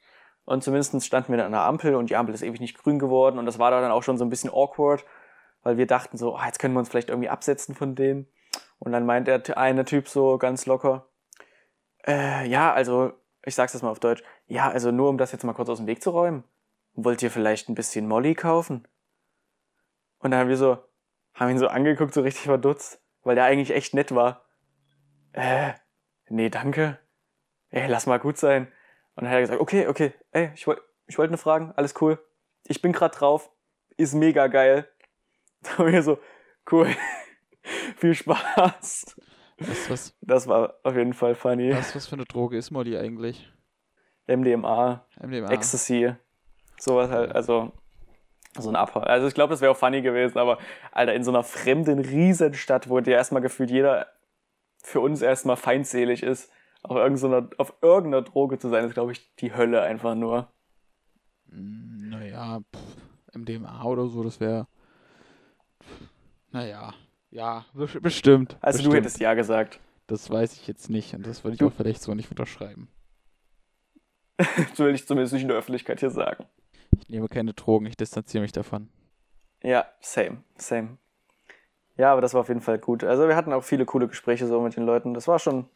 [0.44, 2.98] Und zumindest standen wir dann an der Ampel und die Ampel ist ewig nicht grün
[2.98, 5.04] geworden und das war dann auch schon so ein bisschen awkward,
[5.62, 8.26] weil wir dachten so, ah, jetzt können wir uns vielleicht irgendwie absetzen von denen.
[8.78, 11.08] Und dann meint der eine Typ so ganz locker,
[12.08, 13.12] äh, ja, also,
[13.44, 14.22] ich sag's jetzt mal auf Deutsch.
[14.46, 16.44] Ja, also nur um das jetzt mal kurz aus dem Weg zu räumen.
[16.94, 18.88] Wollt ihr vielleicht ein bisschen Molly kaufen?
[20.18, 20.78] Und dann haben wir so,
[21.34, 24.44] haben ihn so angeguckt, so richtig verdutzt, weil der eigentlich echt nett war.
[25.32, 25.72] Äh,
[26.28, 26.98] nee, danke.
[27.70, 28.66] Ey, lass mal gut sein.
[29.14, 31.94] Und dann hat er gesagt, okay, okay, ey, ich wollte ich wollte nur fragen, alles
[32.00, 32.18] cool.
[32.66, 33.50] Ich bin grad drauf,
[33.96, 34.88] ist mega geil.
[35.62, 36.20] Da haben wir so,
[36.70, 36.86] cool,
[37.96, 39.16] viel Spaß.
[39.58, 41.74] Was, was, Das war auf jeden Fall funny.
[41.74, 43.52] was, was für eine Droge ist Molly eigentlich?
[44.28, 45.50] MDMA, MDMA.
[45.50, 46.14] Ecstasy,
[46.78, 47.72] sowas halt, also
[48.62, 49.00] so ein Abhau.
[49.00, 50.58] Also ich glaube, das wäre auch funny gewesen, aber
[50.92, 54.06] Alter, in so einer fremden Riesenstadt, wo dir erstmal gefühlt jeder
[54.82, 56.50] für uns erstmal feindselig ist,
[56.82, 60.48] auf irgendeiner, auf irgendeiner Droge zu sein, ist, glaube ich, die Hölle einfach nur.
[61.46, 64.66] Mm, Naja, pff, MDMA oder so, das wäre.
[66.50, 66.94] Naja,
[67.30, 68.56] ja, bes- bestimmt.
[68.60, 68.94] Also du bestimmt.
[69.04, 69.80] hättest ja gesagt.
[70.06, 72.88] Das weiß ich jetzt nicht und das würde ich Du- auch vielleicht so nicht unterschreiben.
[74.38, 76.46] Das will ich zumindest nicht in der Öffentlichkeit hier sagen.
[76.96, 78.88] Ich nehme keine Drogen, ich distanziere mich davon.
[79.62, 80.98] Ja, same, same.
[81.96, 83.02] Ja, aber das war auf jeden Fall gut.
[83.02, 85.14] Also wir hatten auch viele coole Gespräche so mit den Leuten.
[85.14, 85.68] Das war schon,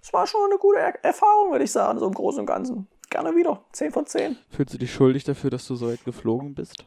[0.00, 2.86] das war schon eine gute er Erfahrung, würde ich sagen, so im Großen und Ganzen.
[3.10, 3.64] Gerne wieder.
[3.72, 4.36] 10 von 10.
[4.50, 6.84] Fühlst du dich schuldig dafür, dass du so weit geflogen bist?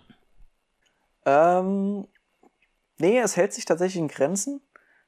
[1.26, 2.08] Ähm,
[3.00, 4.62] nee, es hält sich tatsächlich in Grenzen,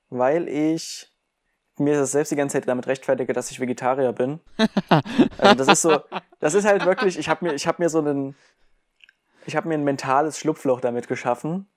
[0.10, 1.13] weil ich
[1.80, 4.40] mir das selbst die ganze Zeit damit rechtfertige, dass ich Vegetarier bin.
[5.38, 6.00] also das ist so,
[6.40, 8.36] das ist halt wirklich, ich habe mir, habe mir so einen,
[9.46, 11.68] ich habe mir ein mentales Schlupfloch damit geschaffen.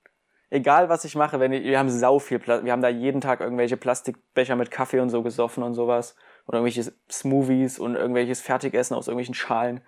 [0.49, 3.19] Egal was ich mache, wenn ich, wir haben sau viel Pla wir haben da jeden
[3.19, 8.39] Tag irgendwelche Plastikbecher mit Kaffee und so gesoffen und sowas oder irgendwelche Smoothies und irgendwelches
[8.39, 9.81] Fertigessen aus irgendwelchen Schalen.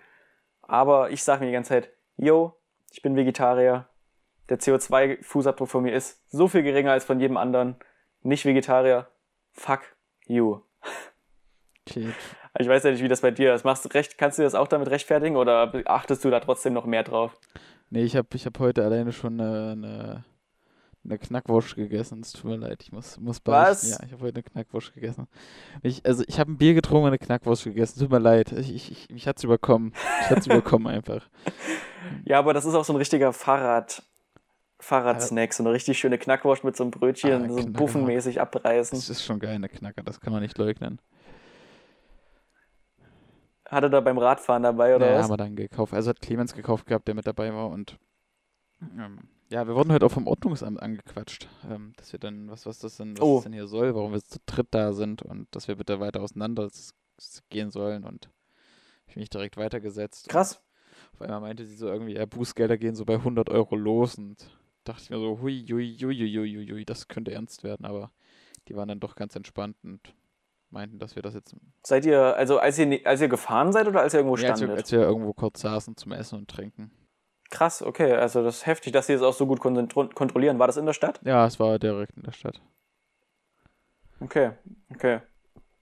[0.60, 2.54] Aber ich sage mir die ganze Zeit, yo,
[2.90, 3.88] ich bin Vegetarier.
[4.50, 7.76] Der CO2-Fußabdruck von mir ist so viel geringer als von jedem anderen.
[8.22, 9.08] Nicht Vegetarier.
[9.52, 9.80] Fuck
[10.30, 10.60] you.
[11.88, 12.08] Okay.
[12.58, 13.64] Ich weiß ja nicht, wie das bei dir ist.
[13.64, 16.84] Machst du recht, kannst du das auch damit rechtfertigen oder achtest du da trotzdem noch
[16.84, 17.36] mehr drauf?
[17.90, 20.24] Nee, ich habe ich hab heute alleine schon eine, eine,
[21.04, 22.20] eine Knackwurst gegessen.
[22.20, 23.82] Es tut mir leid, ich muss, muss Was?
[23.82, 23.88] beichten.
[23.88, 25.26] Ja, ich habe heute eine Knackwurst gegessen.
[25.82, 27.98] Ich, also ich habe ein Bier getrunken und eine Knackwurst gegessen.
[27.98, 28.52] Tut mir leid.
[28.52, 29.92] Ich, ich, ich, mich hat's überkommen.
[30.20, 31.28] Mich hat's überkommen einfach.
[32.24, 34.02] Ja, aber das ist auch so ein richtiger Fahrrad,
[34.82, 35.52] Fahrradsnack.
[35.52, 37.70] So eine richtig schöne Knackwurst mit so einem Brötchen, Ah, so Knacker.
[37.70, 38.98] buffenmäßig abreißen.
[38.98, 40.02] Das ist schon geil, eine Knacker.
[40.02, 41.00] Das kann man nicht leugnen.
[43.68, 45.24] hat er da beim Radfahren dabei oder ja, was?
[45.24, 45.94] haben wir dann gekauft.
[45.94, 47.98] Also hat Clemens gekauft gehabt, der mit dabei war und
[48.82, 52.78] ähm, ja, wir wurden heute auch vom Ordnungsamt angequatscht, ähm, dass wir dann, was, was
[52.78, 53.36] das denn, was Oh.
[53.36, 56.20] das denn hier soll, warum wir zu dritt da sind und dass wir bitte weiter
[56.20, 56.68] auseinander
[57.50, 58.28] gehen sollen und
[59.06, 60.28] ich mich direkt weitergesetzt.
[60.28, 60.60] Krass.
[61.14, 64.36] Auf einmal meinte sie so irgendwie, ja, Bußgelder gehen so bei 100 Euro los und
[64.84, 68.10] dachte ich mir so, hui, hui, hui, hui, hui, hui, das könnte ernst werden, aber
[68.68, 70.14] die waren dann doch ganz entspannt und
[70.70, 74.00] meinten, dass wir das jetzt, Seid ihr, also als ihr, als ihr gefahren seid oder
[74.00, 74.84] als ihr irgendwo ja, als, wir, standet?
[74.84, 76.90] als wir irgendwo kurz saßen zum Essen und Trinken.
[77.50, 78.12] Krass, okay.
[78.12, 80.60] Also das ist heftig, dass sie das auch so gut kontrollieren.
[80.60, 81.20] War das in der Stadt?
[81.24, 82.62] Ja, es war direkt in der Stadt.
[84.20, 84.52] Okay,
[84.94, 85.20] okay.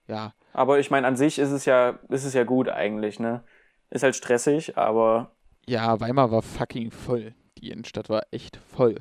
[0.06, 3.44] Ja, Aber ich meine, an sich ist es ja, ist es ja gut eigentlich, ne?
[3.90, 5.32] Ist halt stressig, aber
[5.68, 7.34] ja, Weimar war fucking voll.
[7.59, 8.97] Die Innenstadt war echt voll.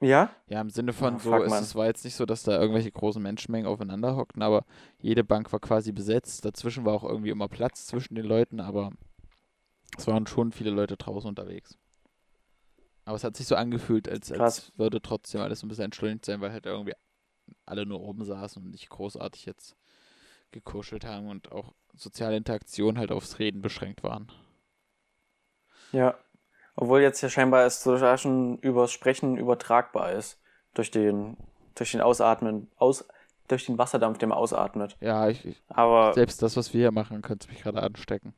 [0.00, 0.30] ja?
[0.48, 2.92] Ja, im Sinne von Ah, so, fuck, es, war jetzt nicht so, dass da irgendwelche
[2.92, 4.64] großen Menschenmengen aufeinander hockten, aber
[4.98, 6.44] jede Bank war quasi besetzt.
[6.44, 8.90] Dazwischen war auch irgendwie immer Platz zwischen den Leuten, aber
[9.96, 11.78] es waren schon viele Leute draußen unterwegs.
[13.04, 16.40] Aber es hat sich so angefühlt, als, als würde trotzdem alles ein bisschen entschleunigt sein,
[16.40, 16.94] weil halt irgendwie
[17.66, 19.76] alle nur oben saßen und nicht großartig jetzt
[20.52, 24.30] gekuschelt haben und auch soziale Interaktionen halt aufs Reden beschränkt waren.
[25.92, 26.16] Ja.
[26.74, 30.40] Obwohl jetzt ja scheinbar es sogar schon übers Sprechen übertragbar ist.
[30.74, 31.36] Durch den,
[31.74, 33.06] durch den Ausatmen, aus,
[33.48, 34.96] durch den Wasserdampf, den man ausatmet.
[35.00, 38.34] Ja, ich, ich, Aber selbst das, was wir hier machen, könnte mich gerade anstecken.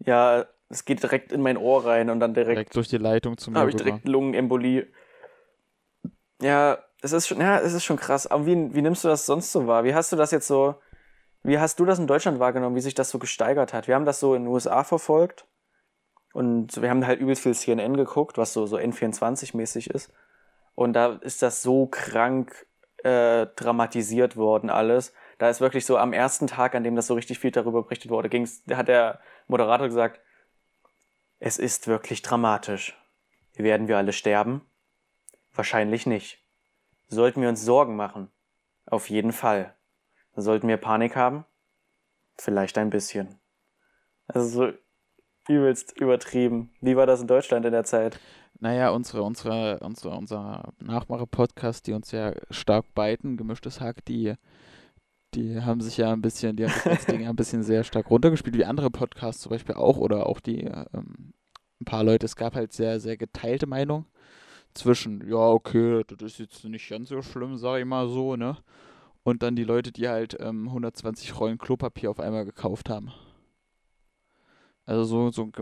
[0.00, 3.36] ja, es geht direkt in mein Ohr rein und dann direkt, Direkt durch die Leitung
[3.38, 4.86] zu mir habe ich direkt Lungenembolie.
[6.40, 8.26] Ja, es ist schon, ja, es ist schon krass.
[8.26, 9.84] Aber wie, wie nimmst du das sonst so wahr?
[9.84, 10.76] Wie hast du das jetzt so,
[11.42, 13.88] wie hast du das in Deutschland wahrgenommen, wie sich das so gesteigert hat?
[13.88, 15.46] Wir haben das so in den USA verfolgt
[16.32, 20.12] und wir haben halt übelst viel CNN geguckt, was so, so N24-mäßig ist.
[20.74, 22.66] Und da ist das so krank
[23.02, 25.12] äh, dramatisiert worden alles.
[25.38, 28.10] Da ist wirklich so am ersten Tag, an dem das so richtig viel darüber berichtet
[28.10, 30.20] wurde, ging's, hat der Moderator gesagt,
[31.38, 32.96] es ist wirklich dramatisch.
[33.56, 34.62] Werden wir alle sterben?
[35.54, 36.44] Wahrscheinlich nicht.
[37.08, 38.30] Sollten wir uns Sorgen machen?
[38.86, 39.74] Auf jeden Fall.
[40.36, 41.44] Sollten wir Panik haben?
[42.36, 43.40] Vielleicht ein bisschen.
[44.28, 44.72] Also so
[45.50, 46.70] übelst übertrieben.
[46.80, 48.18] Wie war das in Deutschland in der Zeit?
[48.60, 54.34] Naja, unsere, unsere, unsere, unser Nachmacher-Podcast, die uns ja stark beiten, gemischtes Hack, die,
[55.34, 58.10] die haben sich ja ein bisschen, die haben das Ding ja ein bisschen sehr stark
[58.10, 61.32] runtergespielt, wie andere Podcasts zum Beispiel auch, oder auch die, ähm,
[61.80, 64.04] ein paar Leute, es gab halt sehr, sehr geteilte Meinung
[64.74, 68.58] zwischen, ja, okay, das ist jetzt nicht ganz so schlimm, sag ich mal so, ne?
[69.22, 73.12] Und dann die Leute, die halt ähm, 120 Rollen Klopapier auf einmal gekauft haben.
[74.90, 75.52] Also so, so ein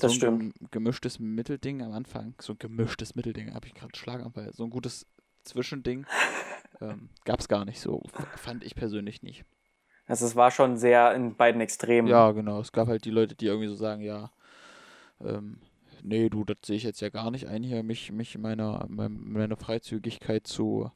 [0.00, 2.34] so ein gemischtes Mittelding am Anfang.
[2.40, 4.52] So ein gemischtes Mittelding, habe ich gerade Schlaganfall.
[4.54, 5.06] So ein gutes
[5.44, 6.06] Zwischending
[6.80, 8.02] ähm, gab es gar nicht so.
[8.36, 9.44] Fand ich persönlich nicht.
[10.06, 12.08] Also es war schon sehr in beiden Extremen.
[12.08, 12.60] Ja, genau.
[12.60, 14.30] Es gab halt die Leute, die irgendwie so sagen, ja,
[15.20, 15.58] ähm,
[16.02, 18.86] nee, du, das sehe ich jetzt ja gar nicht ein, hier mich, mich in meiner,
[18.88, 20.90] mein- meiner Freizügigkeit zu,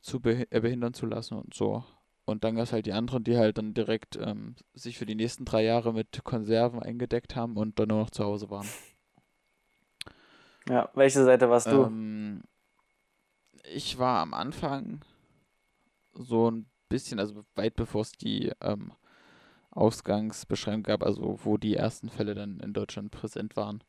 [0.00, 1.84] zu behi- äh, behindern zu lassen und so.
[2.26, 5.14] Und dann gab es halt die anderen, die halt dann direkt ähm, sich für die
[5.14, 8.66] nächsten drei Jahre mit Konserven eingedeckt haben und dann nur noch zu Hause waren.
[10.68, 11.84] Ja, welche Seite warst du?
[11.84, 12.42] Ähm,
[13.72, 15.04] ich war am Anfang
[16.14, 18.92] so ein bisschen, also weit bevor es die ähm,
[19.70, 23.84] Ausgangsbeschränkung gab, also wo die ersten Fälle dann in Deutschland präsent waren,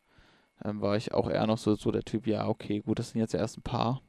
[0.63, 3.21] ähm, war ich auch eher noch so, so der Typ, ja, okay, gut, das sind
[3.21, 4.01] jetzt erst ein paar.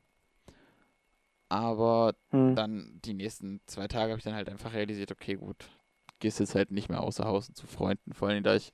[1.48, 2.54] Aber Hm.
[2.56, 5.70] dann die nächsten zwei Tage habe ich dann halt einfach realisiert, okay, gut,
[6.18, 8.72] gehst jetzt halt nicht mehr außer Haus und zu Freunden, vor allem da ich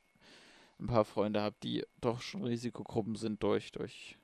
[0.80, 4.18] ein paar Freunde habe, die doch schon Risikogruppen sind durch, durch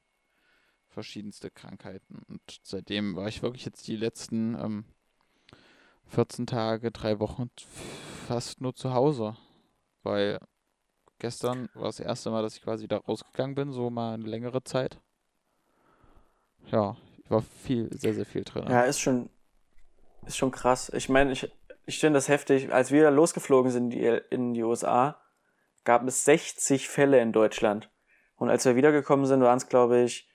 [0.88, 2.22] verschiedenste Krankheiten.
[2.28, 4.84] Und seitdem war ich wirklich jetzt die letzten ähm,
[6.06, 7.50] 14 Tage, drei Wochen
[8.26, 9.36] fast nur zu Hause.
[10.02, 10.40] Weil
[11.18, 14.64] gestern war das erste Mal, dass ich quasi da rausgegangen bin, so mal eine längere
[14.64, 15.00] Zeit.
[16.70, 16.96] Ja,
[17.30, 18.64] war viel, sehr, sehr viel drin.
[18.68, 19.30] Ja, ist schon,
[20.26, 20.90] ist schon krass.
[20.94, 21.50] Ich meine, ich,
[21.86, 22.72] ich finde das heftig.
[22.72, 25.20] Als wir losgeflogen sind in die, in die USA,
[25.84, 27.90] gab es 60 Fälle in Deutschland.
[28.36, 30.28] Und als wir wiedergekommen sind, waren es, glaube ich,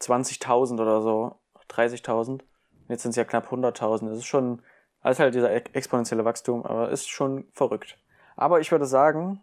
[0.00, 1.40] 20.000 oder so.
[1.70, 2.42] 30.000.
[2.88, 4.08] Jetzt sind es ja knapp 100.000.
[4.08, 4.62] Das ist schon,
[5.00, 7.98] alles halt dieser ex- exponentielle Wachstum, aber ist schon verrückt.
[8.36, 9.42] Aber ich würde sagen,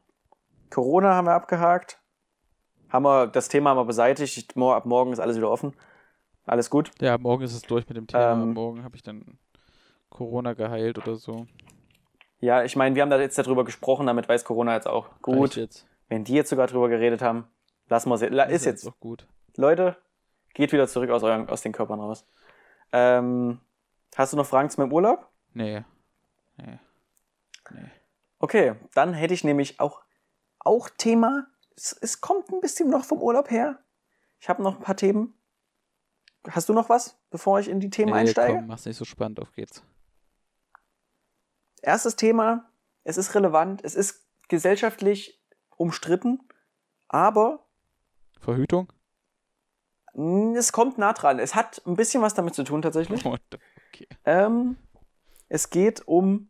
[0.69, 1.99] Corona haben wir abgehakt.
[2.89, 4.55] Haben wir, das Thema haben wir beseitigt.
[4.57, 5.73] Ab morgen ist alles wieder offen.
[6.49, 6.91] Alles gut.
[6.99, 8.33] Ja, morgen ist es durch mit dem Thema.
[8.33, 9.37] Ähm, morgen habe ich dann
[10.09, 11.45] Corona geheilt oder so.
[12.39, 15.09] Ja, ich meine, wir haben da jetzt darüber gesprochen, damit weiß Corona jetzt auch.
[15.21, 15.85] Gut, jetzt.
[16.07, 17.45] wenn die jetzt sogar drüber geredet haben,
[17.87, 18.21] lassen wir es.
[18.29, 18.87] la- Ist jetzt.
[18.87, 19.27] auch gut.
[19.57, 19.95] Leute,
[20.55, 22.25] geht wieder zurück aus, euren, aus den Körpern raus.
[22.93, 23.59] Ähm,
[24.15, 25.29] hast du noch Fragen zu meinem Urlaub?
[25.53, 25.83] Nee.
[26.57, 26.79] Nee.
[27.69, 27.91] Nee.
[28.39, 30.01] Okay, dann hätte ich nämlich auch,
[30.57, 31.45] auch Thema.
[31.75, 33.77] Es, es kommt ein bisschen noch vom Urlaub her.
[34.39, 35.35] Ich habe noch ein paar Themen.
[36.47, 38.55] Hast du noch was, bevor ich in die Themen Nee, einsteige?
[38.57, 39.83] komm, mach's nicht so spannend, auf geht's.
[41.81, 42.69] Erstes Thema,
[43.03, 45.41] es ist relevant, es ist gesellschaftlich
[45.77, 46.39] umstritten,
[47.07, 47.65] aber
[48.39, 48.91] Verhütung?
[50.55, 51.39] es kommt nah dran.
[51.39, 53.25] Es hat ein bisschen was damit zu tun tatsächlich.
[53.25, 54.07] Okay.
[54.25, 54.75] Ähm,
[55.47, 56.49] es geht um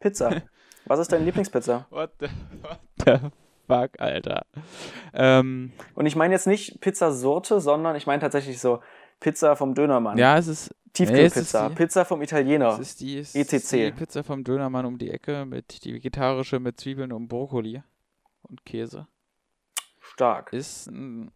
[0.00, 0.42] Pizza.
[0.86, 1.86] Was ist deine Lieblingspizza?
[1.88, 2.26] What the,
[2.60, 3.30] what the
[3.66, 4.44] fuck, Alter.
[5.14, 8.82] Ähm, Und ich meine jetzt nicht Pizzasorte, sondern ich meine tatsächlich so
[9.24, 10.18] Pizza vom Dönermann.
[10.18, 12.74] ja, es ist, Tiefkühlpizza, Nee, Pizza vom Italiener.
[12.74, 13.52] es ist die, es ETC.
[13.54, 17.82] ist die Pizza vom Dönermann um die Ecke mit die vegetarische mit Zwiebeln und Brokkoli
[18.42, 19.08] und Käse.
[19.98, 20.52] Stark.
[20.52, 21.32] Ist ein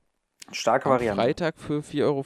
[0.52, 1.22] Starke Variante.
[1.22, 2.24] Freitag für 4,50 Euro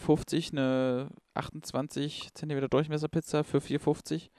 [0.53, 4.31] eine 28 cm Durchmesserpizza für 4,50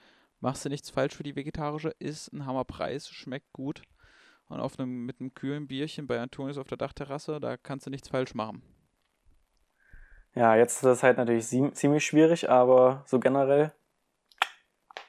[0.42, 3.82] Machst du nichts falsch für die vegetarische, ist ein Hammerpreis, schmeckt gut.
[4.50, 7.90] Und auf einem, mit einem kühlen Bierchen bei Antonius auf der Dachterrasse, da kannst du
[7.90, 8.62] nichts falsch machen.
[10.36, 13.72] Ja, jetzt ist das halt natürlich zie- ziemlich schwierig, aber so generell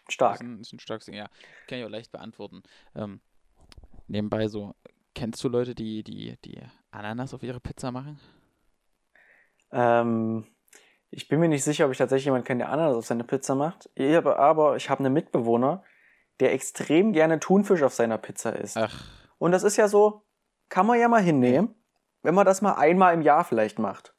[0.06, 0.34] Das stark.
[0.34, 1.28] ist ein, ist ein starkes Ding, ja.
[1.66, 2.62] Kann ich auch leicht beantworten.
[2.94, 3.20] Ähm,
[4.06, 4.74] nebenbei so,
[5.14, 6.60] kennst du Leute, die, die, die
[6.90, 8.20] Ananas auf ihre Pizza machen?
[9.72, 10.46] Ähm,
[11.10, 13.54] ich bin mir nicht sicher, ob ich tatsächlich jemanden kenne, der Ananas auf seine Pizza
[13.54, 13.88] macht.
[13.94, 15.84] Ich habe, aber ich habe einen Mitbewohner,
[16.40, 18.76] der extrem gerne Thunfisch auf seiner Pizza isst.
[18.76, 19.04] Ach,
[19.38, 20.26] Und das ist ja so,
[20.68, 21.74] kann man ja mal hinnehmen,
[22.22, 24.13] wenn man das mal einmal im Jahr vielleicht macht.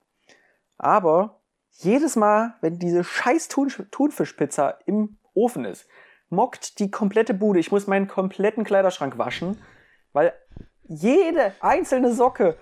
[0.78, 5.88] Aber jedes Mal, wenn diese scheiß Thun Thunfischpizza im Ofen ist,
[6.30, 7.60] mockt die komplette Bude.
[7.60, 9.58] Ich muss meinen kompletten Kleiderschrank waschen,
[10.14, 10.34] weil
[10.84, 12.58] jede einzelne Socke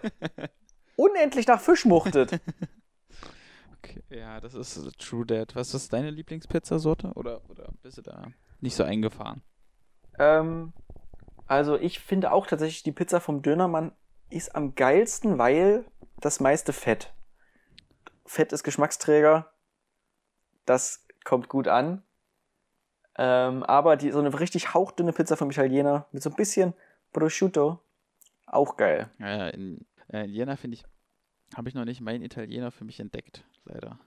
[0.95, 2.39] unendlich nach Fisch muchtet.
[3.77, 4.01] okay.
[4.09, 5.55] Ja, das ist True Dad.
[5.55, 7.13] Was ist deine Lieblingspizzasorte?
[7.15, 8.27] Oder, oder bist du da
[8.61, 9.41] nicht so eingefahren?
[10.19, 10.73] Ähm,
[11.47, 13.91] also ich finde auch tatsächlich, die Pizza vom Dönermann
[14.29, 15.85] ist am geilsten, weil
[16.19, 17.13] das meiste Fett.
[18.25, 19.51] Fett ist Geschmacksträger.
[20.65, 22.03] Das kommt gut an.
[23.15, 26.73] Ähm, aber die, so eine richtig hauchdünne Pizza vom Italiener mit so ein bisschen
[27.11, 27.79] Prosciutto,
[28.47, 29.09] auch geil.
[29.19, 30.83] Ja, in, äh, in Jena finde ich,
[31.55, 33.99] habe ich noch nicht meinen Italiener für mich entdeckt, leider.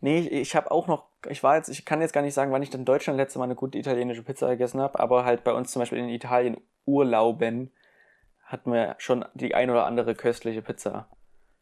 [0.00, 2.52] Nee, ich, ich habe auch noch, ich war jetzt, ich kann jetzt gar nicht sagen,
[2.52, 5.52] wann ich in Deutschland letzte Mal eine gute italienische Pizza gegessen habe, aber halt bei
[5.52, 7.72] uns zum Beispiel in Italien Urlauben
[8.44, 11.08] hatten wir schon die ein oder andere köstliche Pizza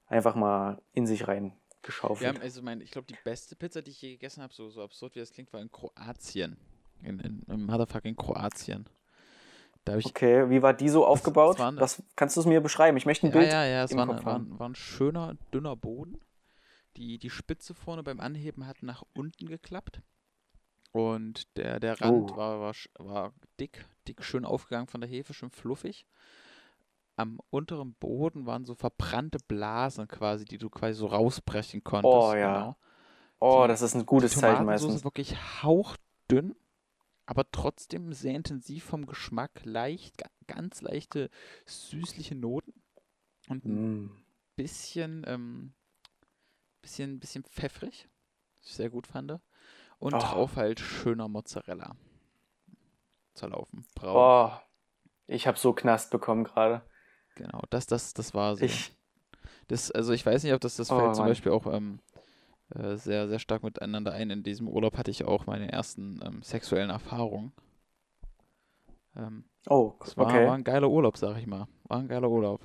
[0.07, 2.29] einfach mal in sich rein Wir geschaufelt.
[2.37, 4.83] haben, also mein, ich glaube, die beste Pizza, die ich je gegessen habe, so, so
[4.83, 6.57] absurd wie das klingt, war in Kroatien.
[7.03, 8.89] In, in, in motherfucking Kroatien.
[9.89, 11.61] Okay, wie war die so aufgebaut?
[11.61, 12.97] eine- Das, kannst du es mir beschreiben?
[12.97, 13.53] Ich möchte ein Ja, Bild.
[13.53, 16.21] ja, ja, es war, ein- war, ein- war ein schöner, dünner Boden.
[16.97, 20.01] Die, die Spitze vorne beim Anheben hat nach unten geklappt.
[20.93, 22.37] Und der, der Rand Oh.
[22.37, 26.07] war, war, war dick, dick schön aufgegangen von der Hefe, schön fluffig.
[27.17, 32.13] Am unteren Boden waren so verbrannte Blasen quasi, die du quasi so rausbrechen konntest.
[32.15, 32.55] Oh, ja.
[32.59, 32.77] genau.
[33.39, 35.05] Oh, die- das ist ein gutes die Zeichen meistens.
[35.05, 36.55] wirklich hauchdünn,
[37.25, 41.31] aber trotzdem sehr intensiv vom Geschmack, leicht, ga- ganz leichte
[41.65, 42.75] süßliche Noten
[43.49, 44.11] und ein Mm.
[44.57, 45.73] bisschen, ähm,
[46.83, 48.09] bisschen, bisschen pfeffrig,
[48.59, 49.39] was ich sehr gut fand.
[49.99, 50.19] Und Oh.
[50.19, 51.97] drauf halt schöner Mozzarella.
[53.35, 54.17] Zerlaufen, braun.
[54.17, 54.61] Oh,
[55.27, 56.83] ich habe so Knast bekommen gerade.
[57.37, 58.65] Genau, das, das, das war so.
[58.65, 58.93] Ich,
[59.69, 61.31] Das, also ich weiß nicht, ob das das Oh, fällt zum Mann.
[61.31, 62.01] Beispiel auch ähm,
[62.75, 64.31] äh, sehr, sehr stark miteinander ein.
[64.31, 67.53] In diesem Urlaub hatte ich auch meine ersten ähm, sexuellen Erfahrungen.
[69.17, 70.47] Ähm, oh, es war, okay.
[70.47, 71.67] war ein geiler Urlaub, sag ich mal.
[71.85, 72.61] War ein geiler Urlaub.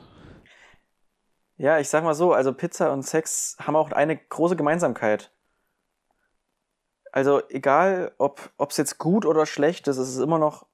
[1.57, 5.31] Ja, ich sag mal so, also Pizza und Sex haben auch eine große Gemeinsamkeit.
[7.13, 10.65] Also egal, ob es jetzt gut oder schlecht ist, es ist immer noch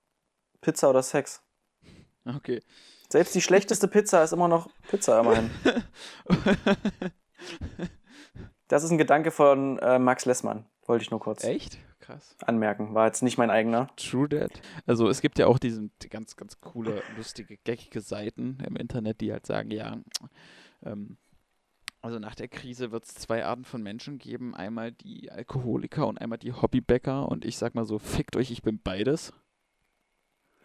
[0.61, 1.43] Pizza oder Sex.
[2.25, 2.61] Okay.
[3.09, 5.49] Selbst die schlechteste Pizza ist immer noch Pizza immerhin.
[8.67, 11.77] Das ist ein Gedanke von äh, Max Lessmann, wollte ich nur kurz Echt?
[11.99, 12.35] Krass.
[12.45, 12.93] anmerken.
[12.93, 13.89] War jetzt nicht mein eigener.
[13.95, 14.61] True That.
[14.85, 19.21] Also es gibt ja auch diesen die ganz, ganz coole, lustige, geckige Seiten im Internet,
[19.21, 19.97] die halt sagen, ja,
[20.83, 21.17] ähm,
[22.01, 24.55] also nach der Krise wird es zwei Arten von Menschen geben.
[24.55, 27.27] Einmal die Alkoholiker und einmal die Hobbybäcker.
[27.27, 29.33] Und ich sag mal so, fickt euch, ich bin beides.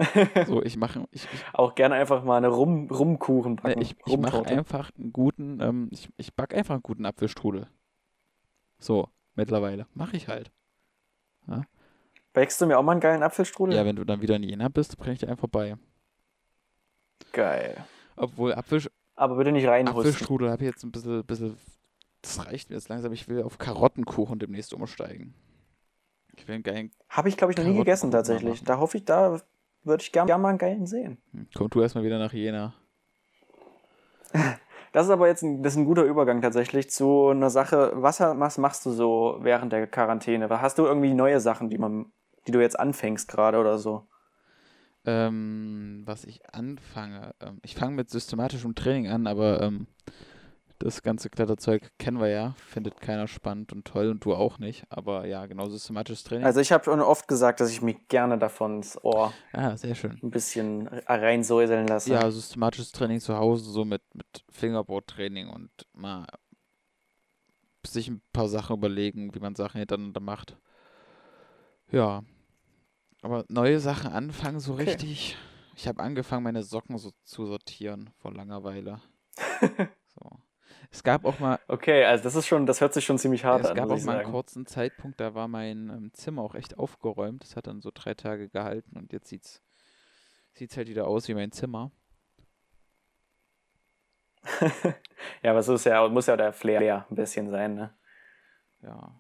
[0.47, 3.81] So, ich mache, ich, ich, Auch gerne einfach mal eine Rum Rumkuchen backen.
[3.81, 7.69] ich, ich mache einfach einen guten, ähm, ich, ich back einfach einen guten Apfelstrudel.
[8.79, 9.87] So, mittlerweile.
[9.95, 10.51] Mache ich halt.
[12.33, 13.77] Backst du mir auch mal einen geilen Apfelstrudel?
[13.77, 15.77] Ja, wenn du dann wieder in Jena bist, bring ich dir einfach bei.
[17.33, 17.85] Geil.
[18.17, 18.83] Obwohl Apfel,
[19.15, 20.01] Aber bitte nicht reinhusten.
[20.01, 21.57] Apfelstrudel habe ich jetzt ein bisschen, bisschen.
[22.23, 23.13] Das reicht mir jetzt langsam.
[23.13, 25.35] Ich will auf Karottenkuchen demnächst umsteigen.
[26.37, 26.91] Ich will einen geilen.
[27.09, 28.63] Habe ich, glaube ich, noch nie gegessen tatsächlich.
[28.63, 29.41] Da hoffe ich, da
[29.85, 31.19] würde ich gerne gern mal einen geilen sehen.
[31.33, 32.75] Hm, Komm du erstmal wieder nach Jena.
[34.93, 37.93] Das ist aber jetzt ein, das ein guter Übergang tatsächlich zu einer Sache.
[37.95, 40.51] Was, was machst du so während der Quarantäne?
[40.51, 42.13] Hast du irgendwie neue Sachen, die man,
[42.47, 44.07] die du jetzt anfängst gerade oder so?
[45.07, 47.35] Ähm, was ich anfange.
[47.41, 49.87] Ähm, ich fange mit systematischem Training an, aber ähm,
[50.83, 52.55] das ganze Kletterzeug kennen wir ja.
[52.57, 54.85] Findet keiner spannend und toll und du auch nicht.
[54.89, 56.45] Aber ja, genau, systematisches Training.
[56.45, 59.95] Also ich habe schon oft gesagt, dass ich mich gerne davon ins Ohr ja, sehr
[59.95, 60.19] schön.
[60.23, 62.13] ein bisschen reinsäuseln lasse.
[62.13, 66.27] Ja, systematisches Training zu Hause, so mit, mit Fingerboard-Training und mal
[67.87, 70.57] sich ein paar Sachen überlegen, wie man Sachen hintereinander macht.
[71.91, 72.23] Ja.
[73.23, 74.85] Aber neue Sachen anfangen so Okay.
[74.85, 75.37] richtig.
[75.77, 79.01] Ich habe angefangen, meine Socken so zu sortieren vor Langeweile.
[80.07, 80.31] so.
[80.93, 83.65] Es gab auch mal, Okay, also das ist schon, das hört sich schon ziemlich hart
[83.65, 84.33] es an, gab muss auch mal einen sagen.
[84.33, 87.43] kurzen Zeitpunkt, da war mein ähm, Zimmer auch echt aufgeräumt.
[87.43, 89.63] Das hat dann so drei Tage gehalten und jetzt sieht's
[90.53, 91.91] sieht's halt wieder aus wie mein Zimmer.
[95.43, 97.95] ja, aber so ist ja, muss ja der Flair ein bisschen sein, ne?
[98.83, 99.19] Ja.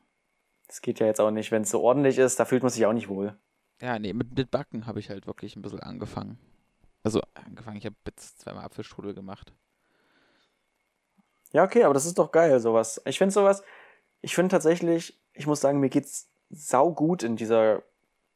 [0.66, 2.84] Das geht ja jetzt auch nicht, wenn es so ordentlich ist, da fühlt man sich
[2.84, 3.38] auch nicht wohl.
[3.80, 6.38] Ja, nee, mit, mit Backen habe ich halt wirklich ein bisschen angefangen.
[7.02, 9.52] Also angefangen, ich habe jetzt zweimal Apfelstrudel gemacht.
[11.52, 13.00] Ja, okay, aber das ist doch geil, sowas.
[13.04, 13.62] Ich finde sowas,
[14.20, 17.82] ich finde tatsächlich, ich muss sagen, mir geht's saugut in dieser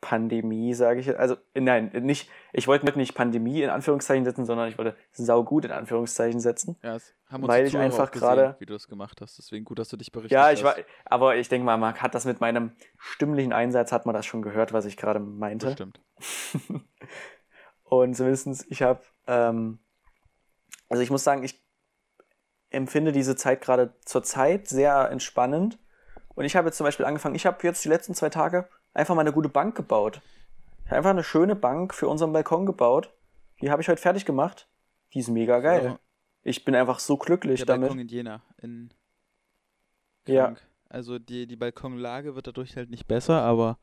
[0.02, 1.18] Pandemie, sage ich.
[1.18, 5.72] Also, nein, nicht, ich wollte nicht Pandemie in Anführungszeichen setzen, sondern ich wollte saugut in
[5.72, 6.76] Anführungszeichen setzen.
[6.82, 9.38] Ja, es haben Weil die ich einfach gerade- wie du das gemacht hast.
[9.38, 10.84] Deswegen gut, dass du dich berichtet Ja, ich war, hast.
[11.06, 14.42] aber ich denke mal, man hat das mit meinem stimmlichen Einsatz, hat man das schon
[14.42, 15.66] gehört, was ich gerade meinte.
[15.66, 16.00] Bestimmt.
[17.84, 19.78] Und zumindest, ich habe, ähm,
[20.88, 21.65] also ich muss sagen, ich
[22.70, 25.78] empfinde diese Zeit gerade zur Zeit sehr entspannend.
[26.34, 29.14] Und ich habe jetzt zum Beispiel angefangen, ich habe jetzt die letzten zwei Tage einfach
[29.14, 30.20] mal eine gute Bank gebaut.
[30.84, 33.12] Ich habe einfach eine schöne Bank für unseren Balkon gebaut.
[33.60, 34.68] Die habe ich heute fertig gemacht.
[35.14, 35.84] Die ist mega geil.
[35.84, 35.98] Ja.
[36.42, 37.88] Ich bin einfach so glücklich Der damit.
[37.88, 38.42] Balkon in Jena.
[38.58, 38.90] In
[40.26, 40.54] Ja.
[40.88, 43.78] Also die, die Balkonlage wird dadurch halt nicht besser, aber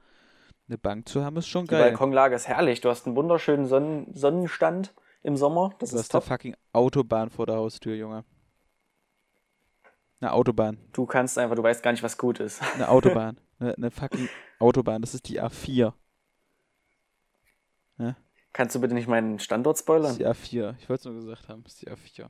[0.68, 1.90] eine Bank zu haben ist schon Die geil.
[1.90, 2.80] Balkonlage ist herrlich.
[2.82, 5.72] Du hast einen wunderschönen Sonnen Sonnenstand im Sommer.
[5.80, 6.30] Das du ist hast eine top.
[6.30, 8.24] fucking Autobahn vor der Haustür, Junge.
[10.24, 10.78] Eine Autobahn.
[10.94, 12.62] Du kannst einfach, du weißt gar nicht, was gut ist.
[12.76, 13.38] Eine Autobahn.
[13.60, 15.02] eine, eine fucking Autobahn.
[15.02, 15.92] Das ist die A4.
[18.54, 20.12] Kannst du bitte nicht meinen Standort Das spoilern?
[20.12, 20.76] ist die A4.
[20.80, 21.64] Ich wollte es nur gesagt haben.
[21.64, 22.28] Das ist die A4.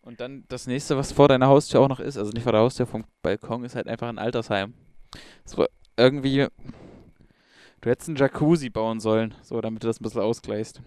[0.00, 2.62] Und dann das nächste, was vor deiner Haustür auch noch ist, also nicht vor der
[2.62, 4.74] Haustür, vom Balkon, ist halt einfach ein Altersheim.
[5.44, 6.48] So irgendwie.
[7.80, 10.82] Du hättest einen Jacuzzi bauen sollen, so damit du das ein bisschen ausgleichst.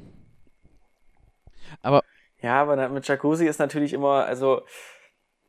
[1.82, 2.04] Aber
[2.42, 4.64] Ja, aber mit Jacuzzi ist natürlich immer, also,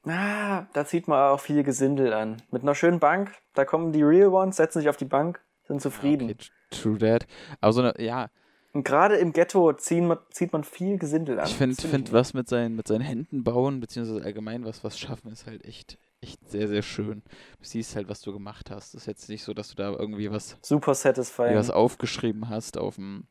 [0.07, 2.43] ah, da zieht man auch viel Gesindel an.
[2.51, 5.81] Mit einer schönen Bank, da kommen die Real Ones, setzen sich auf die Bank, sind
[5.81, 6.31] zufrieden.
[6.31, 6.37] Okay,
[6.71, 7.27] true that.
[7.61, 8.29] Aber so eine, ja,
[8.73, 11.47] Und gerade im Ghetto ziehen man, zieht man viel Gesindel an.
[11.47, 15.31] ich finde, find, was mit seinen, mit seinen Händen bauen, beziehungsweise allgemein was, was schaffen,
[15.31, 17.23] ist halt echt, echt sehr, sehr schön.
[17.59, 18.95] Du siehst halt, was du gemacht hast.
[18.95, 21.55] Ist jetzt nicht so, dass du da irgendwie was super satisfying.
[21.55, 23.27] was aufgeschrieben hast auf dem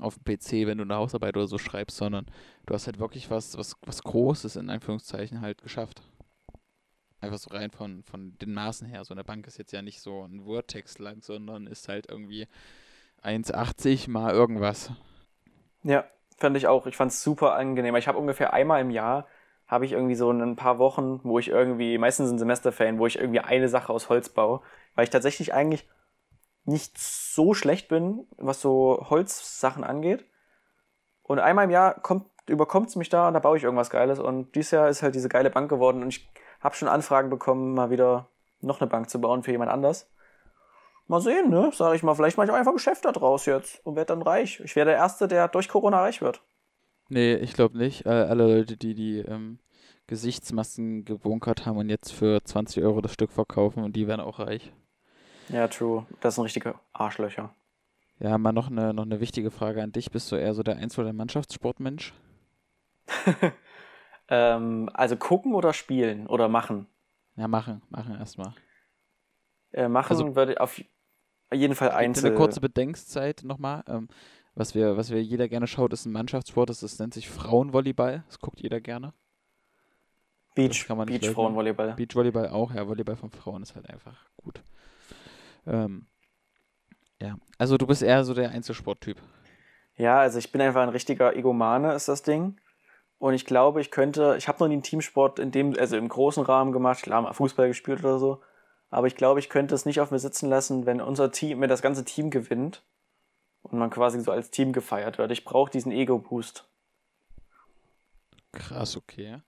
[0.00, 2.26] auf dem PC, wenn du eine Hausarbeit oder so schreibst, sondern
[2.66, 6.02] du hast halt wirklich was, was, was Großes in Anführungszeichen halt geschafft.
[7.20, 9.04] Einfach so rein von, von den Maßen her.
[9.04, 12.46] So eine Bank ist jetzt ja nicht so ein Word-Text lang, sondern ist halt irgendwie
[13.22, 14.90] 1,80 mal irgendwas.
[15.82, 16.04] Ja,
[16.36, 16.86] fand ich auch.
[16.86, 17.96] Ich fand es super angenehm.
[17.96, 19.26] Ich habe ungefähr einmal im Jahr,
[19.66, 23.18] habe ich irgendwie so ein paar Wochen, wo ich irgendwie, meistens in Semesterferien, wo ich
[23.18, 24.60] irgendwie eine Sache aus Holz baue,
[24.94, 25.88] weil ich tatsächlich eigentlich
[26.64, 30.24] nicht so schlecht bin, was so Holzsachen angeht.
[31.22, 34.18] Und einmal im Jahr kommt, überkommt es mich da und da baue ich irgendwas Geiles.
[34.18, 36.28] Und dieses Jahr ist halt diese geile Bank geworden und ich
[36.60, 38.28] habe schon Anfragen bekommen, mal wieder
[38.60, 40.10] noch eine Bank zu bauen für jemand anders.
[41.06, 41.70] Mal sehen, ne?
[41.74, 44.14] Sag ich mal, vielleicht mache ich auch einfach ein Geschäft da draus jetzt und werde
[44.14, 44.60] dann reich.
[44.60, 46.42] Ich wäre der Erste, der durch Corona reich wird.
[47.10, 48.06] Nee, ich glaube nicht.
[48.06, 49.58] Alle Leute, die die ähm,
[50.06, 54.38] Gesichtsmasken gebunkert haben und jetzt für 20 Euro das Stück verkaufen und die werden auch
[54.38, 54.72] reich.
[55.48, 56.06] Ja, true.
[56.20, 57.54] Das sind richtige Arschlöcher.
[58.18, 60.10] Ja, mal noch eine, noch eine wichtige Frage an dich.
[60.10, 62.14] Bist du eher so der Einzel- oder Mannschaftssportmensch?
[64.28, 66.86] ähm, also gucken oder spielen oder machen?
[67.36, 68.54] Ja, machen, machen erstmal.
[69.72, 70.80] Äh, machen Also- würde auf
[71.52, 72.34] jeden Fall Gibt eine Einzel.
[72.34, 73.82] kurze Bedenkzeit nochmal.
[73.88, 74.08] Ähm,
[74.54, 76.70] was wir, was wir jeder gerne schaut, ist ein Mannschaftssport.
[76.70, 78.22] Das, ist, nennt sich Frauenvolleyball.
[78.28, 79.12] Das guckt jeder gerne.
[80.54, 81.30] Beach, das Beach.
[81.30, 81.94] Frauenvolleyball.
[81.94, 82.72] Beachvolleyball auch.
[82.72, 84.62] Ja, Volleyball von Frauen ist halt einfach gut.
[85.66, 86.06] Ähm,
[87.20, 89.18] ja, also du bist eher so der Einzelsporttyp.
[89.96, 92.58] Ja, also ich bin einfach ein richtiger Egomane, ist das Ding.
[93.18, 96.08] Und ich glaube, ich könnte, ich habe noch nie einen Teamsport in dem, also im
[96.08, 98.42] großen Rahmen gemacht, klar, mal Fußball gespielt oder so.
[98.90, 101.68] Aber ich glaube, ich könnte es nicht auf mir sitzen lassen, wenn unser Team, wenn
[101.68, 102.82] das ganze Team gewinnt
[103.62, 105.30] und man quasi so als Team gefeiert wird.
[105.30, 106.68] Ich brauche diesen Ego-Boost.
[108.52, 109.40] Krass, okay.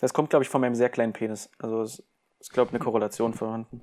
[0.00, 1.50] Das kommt, glaube ich, von meinem sehr kleinen Penis.
[1.58, 2.02] Also es
[2.40, 3.82] ist, glaube ich, eine Korrelation vorhanden.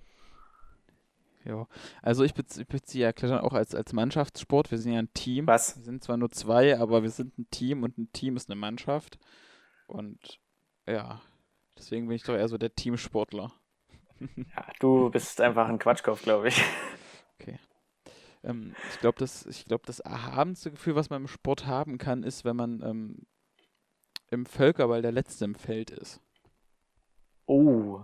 [1.45, 1.67] Ja,
[2.01, 4.71] also ich beziehe, beziehe ja Klettern auch als, als Mannschaftssport.
[4.71, 5.47] Wir sind ja ein Team.
[5.47, 5.77] Was?
[5.77, 8.59] Wir sind zwar nur zwei, aber wir sind ein Team und ein Team ist eine
[8.59, 9.17] Mannschaft.
[9.87, 10.39] Und
[10.85, 11.21] ja,
[11.77, 13.53] deswegen bin ich doch eher so der Teamsportler.
[14.19, 16.61] Ja, du bist einfach ein Quatschkopf, glaube ich.
[18.43, 22.23] Ähm, ich glaube, das, ich glaub, das erhabenste Gefühl, was man im Sport haben kann,
[22.23, 23.27] ist, wenn man ähm,
[24.29, 26.21] im Völkerball der Letzte im Feld ist.
[27.45, 28.01] Oh.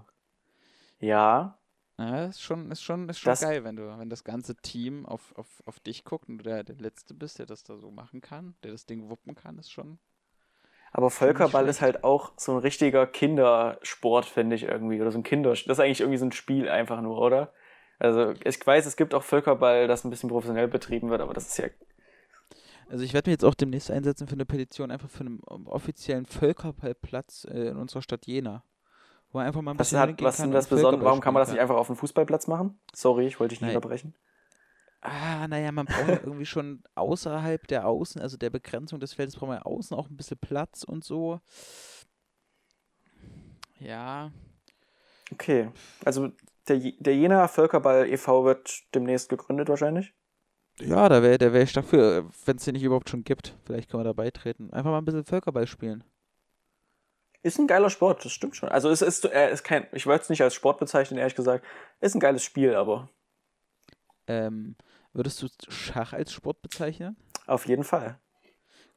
[0.99, 1.57] Ja.
[1.97, 5.05] Ja, ist schon, ist schon, ist schon Das- geil, wenn du, wenn das ganze Team
[5.05, 7.89] auf, auf, auf dich guckt und du der, der Letzte bist, der das da so
[7.89, 9.97] machen kann, der das Ding wuppen kann, ist schon.
[10.91, 15.01] Aber Völkerball ist halt auch so ein richtiger Kindersport, finde ich irgendwie.
[15.01, 15.49] Oder so ein Kinder.
[15.49, 17.53] Das ist eigentlich irgendwie so ein Spiel einfach nur, oder?
[17.99, 21.47] Also ich weiß, es gibt auch Völkerball, das ein bisschen professionell betrieben wird, aber das
[21.47, 21.67] ist ja.
[22.87, 26.25] Also ich werde mich jetzt auch demnächst einsetzen für eine Petition, einfach für einen offiziellen
[26.25, 28.63] Völkerballplatz äh, in unserer Stadt Jena.
[29.35, 31.03] Wo man einfach mal ein Was, bisschen hat, was kann das Besondere?
[31.03, 32.79] Warum kann man das nicht einfach auf dem Fußballplatz machen?
[32.93, 33.75] Sorry, ich wollte dich nicht Nein.
[33.75, 34.15] unterbrechen.
[35.01, 39.35] Ah, naja, man braucht ja irgendwie schon außerhalb der Außen, also der Begrenzung des Feldes,
[39.35, 41.41] braucht man ja außen auch ein bisschen Platz und so.
[43.77, 44.31] Ja,
[45.33, 45.69] Okay.
[46.05, 46.29] Also
[46.69, 48.45] der, der Jena Völkerball e.V.
[48.45, 50.13] wird demnächst gegründet wahrscheinlich.
[50.79, 53.57] ja, da wäre da wär ich dafür, wenn es den nicht überhaupt schon gibt.
[53.65, 54.71] Vielleicht können wir da beitreten.
[54.71, 56.05] Einfach mal ein bisschen Völkerball spielen.
[57.45, 58.69] Ist ein geiler Sport, das stimmt schon.
[58.69, 61.63] Also es ist, er ist kein, ich würde es nicht als Sport bezeichnen, ehrlich gesagt.
[62.01, 63.09] Ist ein geiles Spiel, aber
[64.27, 64.75] Ähm,
[65.13, 67.15] würdest du Schach als Sport bezeichnen?
[67.45, 68.19] auf jeden Fall.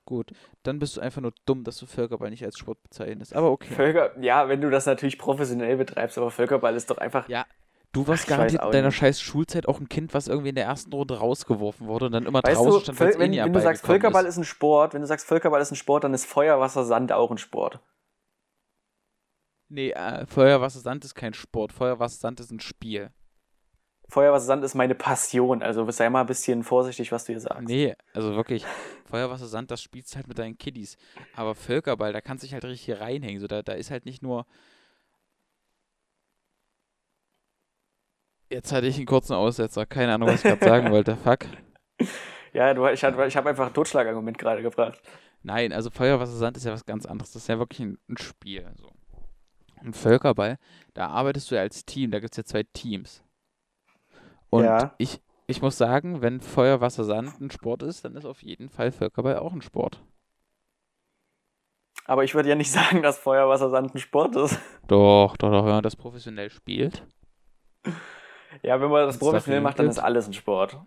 [0.06, 0.30] Gut,
[0.62, 3.34] dann bist du einfach nur dumm, dass du Völkerball nicht als Sport bezeichnest.
[3.36, 3.74] Aber okay.
[3.74, 7.28] Völker, ja, wenn du das natürlich professionell betreibst, aber Völkerball ist doch einfach.
[7.28, 7.44] Ja,
[7.92, 10.64] Du warst Ach, garantiert in deiner scheiß Schulzeit auch ein Kind, was irgendwie in der
[10.64, 13.32] ersten Runde rausgeworfen wurde und dann immer Weißt draußen du, stand, Völ weil's eh wenn,
[13.44, 14.30] wenn du sagst, Völkerball ist.
[14.34, 17.12] ist ein Sport, wenn du sagst, Völkerball ist ein Sport, dann ist Feuer, Wasser, Sand
[17.12, 17.80] auch ein Sport.
[19.68, 21.72] Nee, äh, Feuer, Wasser, Sand ist kein Sport.
[21.72, 23.10] Feuer, Wasser, Sand ist ein Spiel.
[24.08, 25.62] Feuer, Wasser, Sand ist meine Passion.
[25.62, 27.68] Also sei mal ein bisschen vorsichtig, was du hier sagst.
[27.68, 28.64] Nee, also wirklich,
[29.04, 30.96] Feuer, Wasser, Sand, das spielst halt mit deinen Kiddies.
[31.36, 33.40] Aber Völkerball, da kannst du dich halt richtig hier reinhängen.
[33.40, 34.46] So, da, da ist halt nicht nur.
[38.50, 39.84] Jetzt hatte ich einen kurzen Aussetzer.
[39.84, 41.16] Keine Ahnung, was ich gerade sagen wollte.
[41.22, 41.40] Fuck.
[42.54, 45.02] Ja, du, ich, ich habe einfach ein Totschlagargument gerade gebracht.
[45.42, 47.32] Nein, also Feuer, Wasser, Sand ist ja was ganz anderes.
[47.32, 48.66] Das ist ja wirklich ein, ein Spiel.
[48.78, 48.90] So.
[49.84, 50.58] Und Völkerball,
[50.94, 52.10] da arbeitest du ja als Team.
[52.10, 53.22] Da gibt es ja zwei Teams.
[54.50, 54.94] Und Ja.
[54.98, 58.68] ich, ich muss sagen, wenn Feuer, Wasser, Sand ein Sport ist, dann ist auf jeden
[58.68, 60.02] Fall Völkerball auch ein Sport.
[62.06, 64.58] Aber ich würde ja nicht sagen, dass Feuer, Wasser, Sand ein Sport ist.
[64.86, 67.02] Doch, doch, doch, wenn man das professionell spielt.
[68.62, 70.78] Ja, wenn man das professionell macht, dann ist alles ein Sport.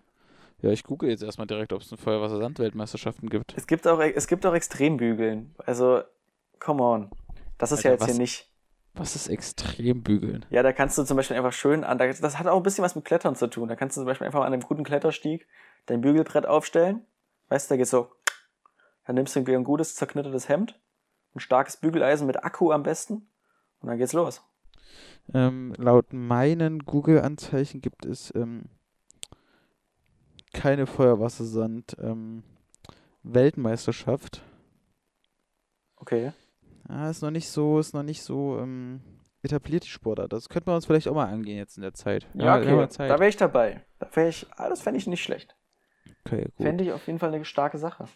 [0.62, 3.54] Ja, ich google jetzt erstmal direkt, ob es eine Feuer, Wasser, Sand-Weltmeisterschaften gibt.
[3.58, 5.56] Es gibt auch, es gibt auch Extrembügeln.
[5.66, 6.02] Also,
[6.60, 7.12] come on.
[7.58, 8.51] Das ist ja Alter, jetzt was- hier nicht.
[8.94, 10.46] Was ist Extrembügeln?
[10.50, 11.98] Ja, da kannst du zum Beispiel einfach schön an.
[11.98, 13.70] da- Das hat auch ein bisschen was mit Klettern zu tun.
[13.70, 15.48] Da kannst du zum Beispiel einfach an einem guten Kletterstieg
[15.86, 17.06] dein Bügelbrett aufstellen.
[17.50, 18.12] Weißt du, da geht's so.
[19.06, 20.80] Dann nimmst du irgendwie ein gutes zerknittertes Hemd,
[21.36, 23.28] ein starkes Bügeleisen mit Akku am besten
[23.80, 24.42] und dann geht's los.
[25.34, 28.66] Ähm, laut meinen Google-Anzeichen gibt es ähm,
[30.54, 32.44] keine Feuer, Wasser, Sand ähm,
[33.24, 34.42] Weltmeisterschaft.
[35.96, 36.34] Okay.
[36.92, 39.00] Ah, ist noch nicht so, ist noch nicht so ähm,
[39.44, 40.34] etabliert, die Sportart.
[40.34, 42.28] Das könnte man uns vielleicht auch mal angehen jetzt in der Zeit.
[42.34, 42.76] Ja, haben okay.
[42.76, 43.10] ja Zeit.
[43.10, 43.86] Da wäre ich dabei.
[44.00, 45.56] Da wär ich, ah, das fände ich nicht schlecht.
[46.26, 46.66] okay, gut.
[46.66, 48.10] Fände ich auf jeden Fall eine starke Sache.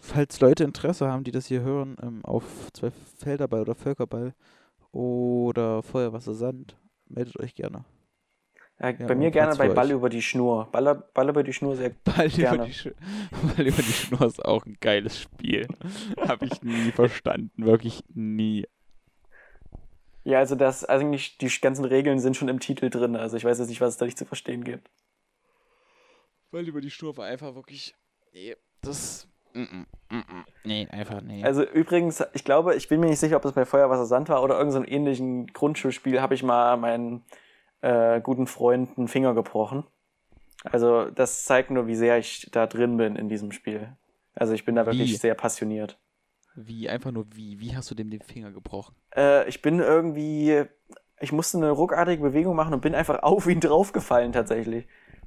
[0.00, 4.34] Falls Leute Interesse haben, die das hier hören, ähm, auf zwei Felderball oder Völkerball
[4.90, 6.76] oder Feuer, Wasser, Sand,
[7.08, 7.84] meldet euch gerne.
[8.78, 10.68] Ja, Ja, bei mir und gerne Platz bei Ball über die Schnur.
[10.70, 11.90] Ball, Ball über die Schnur sehr.
[12.04, 12.66] Ball über, Gerne.
[12.66, 12.90] die Sch
[13.56, 15.66] Ball über die Schnur ist auch ein geiles Spiel.
[16.20, 18.66] Habe ich nie verstanden, wirklich nie.
[20.24, 23.16] Ja, also das, eigentlich die ganzen Regeln sind schon im Titel drin.
[23.16, 24.90] Also ich weiß jetzt nicht, was es da nicht zu verstehen gibt.
[26.50, 27.94] Ball über die Schnur war einfach wirklich.
[28.32, 29.28] Nee, das.
[29.54, 30.44] Mm -mm, mm -mm.
[30.64, 31.42] Nee, einfach nee.
[31.42, 34.28] Also übrigens, ich glaube, ich bin mir nicht sicher, ob das bei Feuer, Wasser, Sand
[34.28, 37.24] war oder irgendein so ähnlichen Grundschulspiel, habe ich mal meinen
[37.86, 39.84] äh, guten Freund einen Finger gebrochen.
[40.64, 43.96] Also das zeigt nur, wie sehr ich da drin bin in diesem Spiel.
[44.34, 45.16] Also ich bin da wirklich Wie?
[45.16, 45.98] sehr passioniert.
[46.56, 47.60] wie, einfach nur wie.
[47.60, 48.96] Wie hast du dem den Finger gebrochen?
[49.14, 50.64] Äh, ich bin irgendwie,
[51.20, 54.86] ich musste eine ruckartige Bewegung machen und bin einfach auf ihn draufgefallen tatsächlich.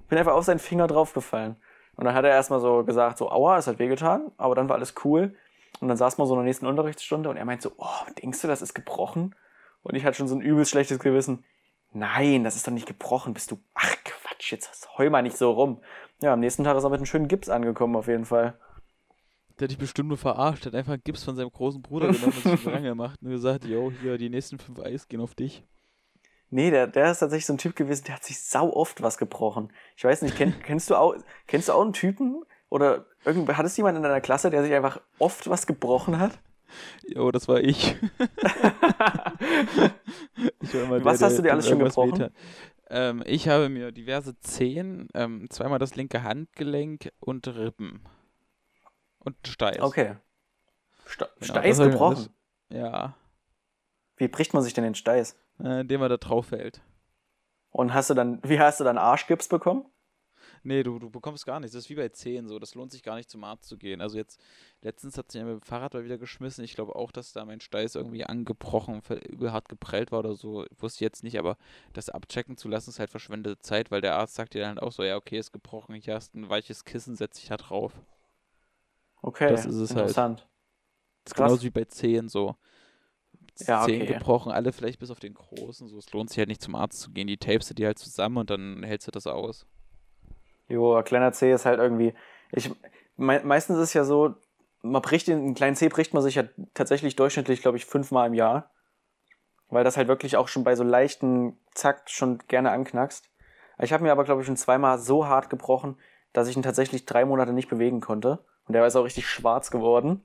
[0.09, 1.55] Bin einfach auf seinen Finger draufgefallen.
[1.95, 4.75] Und dann hat er erstmal so gesagt, so, aua, es hat wehgetan, aber dann war
[4.75, 5.35] alles cool.
[5.79, 8.41] Und dann saß man so in der nächsten Unterrichtsstunde und er meint so, oh, denkst
[8.41, 9.35] du, das ist gebrochen?
[9.81, 11.45] Und ich hatte schon so ein übelst schlechtes Gewissen.
[11.91, 14.51] Nein, das ist doch nicht gebrochen, bist du, ach Quatsch.
[14.51, 15.81] Jetzt heul mal nicht so rum.
[16.21, 18.59] Ja, am nächsten Tag ist er mit einem schönen Gips angekommen, auf jeden Fall.
[19.57, 22.11] Der hat dich bestimmt nur verarscht, der hat einfach einen Gips von seinem großen Bruder
[22.11, 25.35] genommen und sich dran gemacht und gesagt, yo, hier, die nächsten fünf Eis gehen auf
[25.35, 25.63] dich.
[26.51, 29.17] Nee, der, der ist tatsächlich so ein Typ gewesen, der hat sich sau oft was
[29.17, 29.71] gebrochen.
[29.95, 31.15] Ich weiß nicht, kenn, kennst du auch,
[31.47, 32.43] kennst du auch einen Typen?
[32.69, 36.39] Oder irgend, hattest du jemanden in deiner Klasse, der sich einfach oft was gebrochen hat?
[37.07, 37.95] Jo, das war ich.
[40.61, 42.29] ich war immer Was der, hast du dir alles schon gebrochen?
[42.89, 48.01] Ähm, ich habe mir diverse Zehen, ähm, zweimal das linke Handgelenk und Rippen.
[49.19, 49.81] Und Steiß.
[49.81, 50.15] Okay.
[51.05, 52.29] Sta Genau, Steiß gebrochen.
[52.71, 53.15] Ja,
[54.17, 55.35] Wie bricht man sich denn den Steiß?
[55.63, 56.81] äh, indem er da drauf fällt.
[57.71, 59.85] Und hast du dann, wie hast du dann Arschgips bekommen?
[60.63, 61.73] Nee, du, du bekommst gar nichts.
[61.73, 62.59] Das ist wie bei Zehen so.
[62.59, 64.01] Das lohnt sich gar nicht zum Arzt zu gehen.
[64.01, 64.39] Also jetzt,
[64.81, 66.63] letztens hat sich ja mit dem Fahrrad mal wieder geschmissen.
[66.63, 70.65] Ich glaube auch, dass da mein Steiß irgendwie angebrochen, übel hart geprellt war oder so.
[70.77, 71.57] Wusste ich jetzt nicht, aber
[71.93, 74.81] das abchecken zu lassen ist halt verschwendete Zeit, weil der Arzt sagt dir dann halt
[74.81, 77.93] auch so, ja, okay, ist gebrochen, hier hast ein weiches Kissen, setz dich da drauf.
[79.21, 79.99] Okay, Das ist es halt.
[79.99, 80.47] interessant.
[81.23, 81.45] Das ist Krass.
[81.47, 82.55] genauso wie bei Zehen so.
[83.67, 84.13] Ja, Zehen okay.
[84.13, 85.87] gebrochen, alle vielleicht bis auf den großen.
[85.89, 87.27] So, es lohnt sich halt nicht zum Arzt zu gehen.
[87.27, 89.65] Die tapest du dir halt zusammen und dann hältst du das aus.
[90.69, 92.13] Jo, ein kleiner C ist halt irgendwie.
[92.51, 92.71] Ich,
[93.17, 94.35] me meistens ist es ja so,
[94.81, 96.43] man bricht den, einen kleinen C bricht man sich ja
[96.73, 98.71] tatsächlich durchschnittlich, glaube ich, fünfmal im Jahr.
[99.67, 103.29] Weil das halt wirklich auch schon bei so leichten Zack schon gerne anknackst.
[103.79, 105.97] Ich habe mir aber, glaube ich, schon zweimal so hart gebrochen,
[106.33, 108.43] dass ich ihn tatsächlich drei Monate nicht bewegen konnte.
[108.67, 110.23] Und der ist auch richtig schwarz geworden.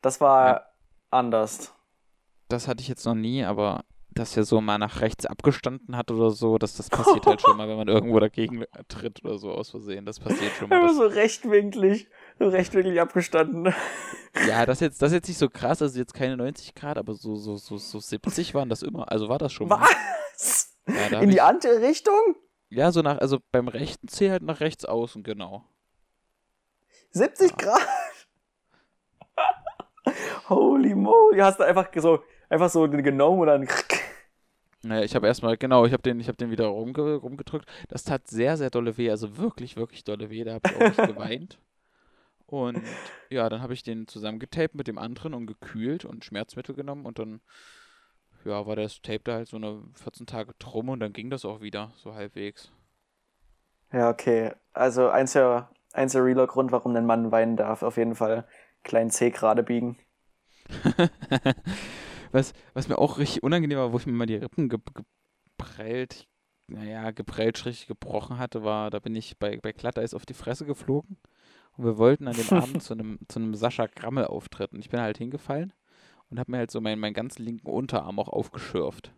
[0.00, 0.66] Das war Ja.
[1.10, 1.74] anders.
[2.48, 3.84] Das hatte ich jetzt noch nie, aber
[4.14, 7.56] dass er so mal nach rechts abgestanden hat oder so, dass das passiert halt schon
[7.56, 10.04] mal, wenn man irgendwo dagegen tritt oder so aus Versehen.
[10.04, 10.80] Das passiert schon mal.
[10.82, 12.08] Das, so rechtwinklig,
[12.38, 13.74] so rechtwinklig abgestanden.
[14.46, 17.14] ja, das jetzt, das ist jetzt nicht so krass, also jetzt keine 90 Grad, aber
[17.14, 19.10] so, so, so, so 70 waren das immer.
[19.10, 19.80] Also war das schon mal.
[19.80, 20.74] Was?
[20.86, 22.36] Ja, In die andere Richtung?
[22.70, 25.64] ja, so nach, also beim rechten Zeh halt nach rechts außen, genau.
[27.10, 27.80] 70 Grad?
[30.48, 33.68] Holy moly, hast du einfach so, einfach so genommen und dann.
[34.84, 37.66] Naja, ich habe erstmal, genau, ich habe den, ich hab den wieder rumge rumgedrückt.
[37.88, 40.42] Das tat sehr, sehr dolle weh, also wirklich, wirklich dolle weh.
[40.42, 41.58] Da habe ich auch nicht geweint.
[42.46, 42.82] Und
[43.30, 47.18] ja, dann habe ich den zusammengetaped mit dem anderen und gekühlt und Schmerzmittel genommen und
[47.18, 47.40] dann,
[48.44, 51.46] ja, war das Tape da halt so eine 14 Tage drum und dann ging das
[51.46, 52.70] auch wieder, so halbwegs.
[53.92, 54.52] Ja, okay.
[54.74, 58.46] Also einziger, einziger realer Grund, warum ein Mann weinen darf, auf jeden Fall
[58.82, 59.96] kleinen C gerade biegen.
[62.32, 64.78] was, was mir auch richtig unangenehm war, wo ich mir mal die Rippen ge
[65.58, 66.28] geprellt,
[66.66, 70.66] naja, geprellt, schräg gebrochen hatte, war, da bin ich bei, bei Glatteis auf die Fresse
[70.66, 71.18] geflogen.
[71.76, 74.78] Und wir wollten an dem Abend zu einem, zu einem Sascha Grammel auftreten.
[74.80, 75.72] Ich bin halt hingefallen
[76.30, 79.12] und habe mir halt so meinen, meinen ganzen linken Unterarm auch aufgeschürft.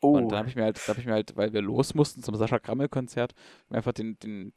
[0.00, 1.94] Oh, Und dann habe ich mir halt, da habe ich mir halt, weil wir los
[1.94, 3.34] mussten zum Sascha Grammel-Konzert,
[3.68, 4.52] mir einfach den, den,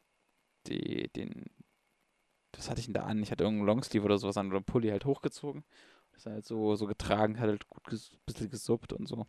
[0.68, 1.46] die, den,
[2.56, 3.24] was hatte ich denn da an?
[3.24, 5.64] Ich hatte irgendeinen Longsleeve oder sowas an oder Pulli halt hochgezogen.
[6.24, 9.16] Das halt so, so getragen, hat halt gut ges bisschen gesuppt und so.
[9.16, 9.28] Und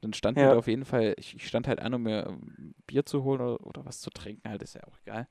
[0.00, 0.44] dann stand Ja.
[0.44, 3.22] mir da auf jeden Fall, ich, ich stand halt an, um mir ähm, Bier zu
[3.22, 5.28] holen oder, oder was zu trinken, halt, ist ja auch egal.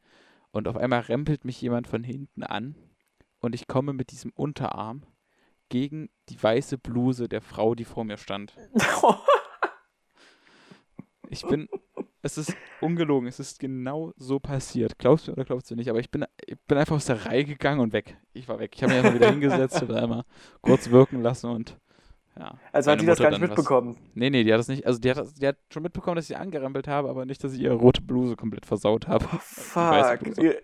[0.52, 2.76] Und auf einmal rempelt mich jemand von hinten an
[3.40, 5.04] und ich komme mit diesem Unterarm
[5.70, 8.54] gegen die weiße Bluse der Frau, die vor mir stand.
[11.32, 11.70] Ich bin,
[12.22, 14.98] es ist ungelogen, es ist genau so passiert.
[15.00, 15.90] Glaubst du oder glaubst du nicht?
[15.90, 18.18] Aber ich bin, ich bin einfach aus der Reihe gegangen und weg.
[18.34, 18.74] Ich war weg.
[18.76, 20.24] Ich habe mich einfach wieder hingesetzt und einmal
[20.62, 21.78] kurz wirken lassen und
[22.38, 22.58] ja.
[22.72, 23.98] also hat die das gar nicht dann was- mitbekommen.
[24.14, 24.86] Nee, nee, die hat das nicht.
[24.86, 27.44] Also die hat, das- die hat schon mitbekommen, dass ich sie angerempelt habe, aber nicht,
[27.44, 29.26] dass ich ihre rote Bluse komplett versaut habe.
[29.32, 29.40] Weiße
[30.22, 30.56] Fuck.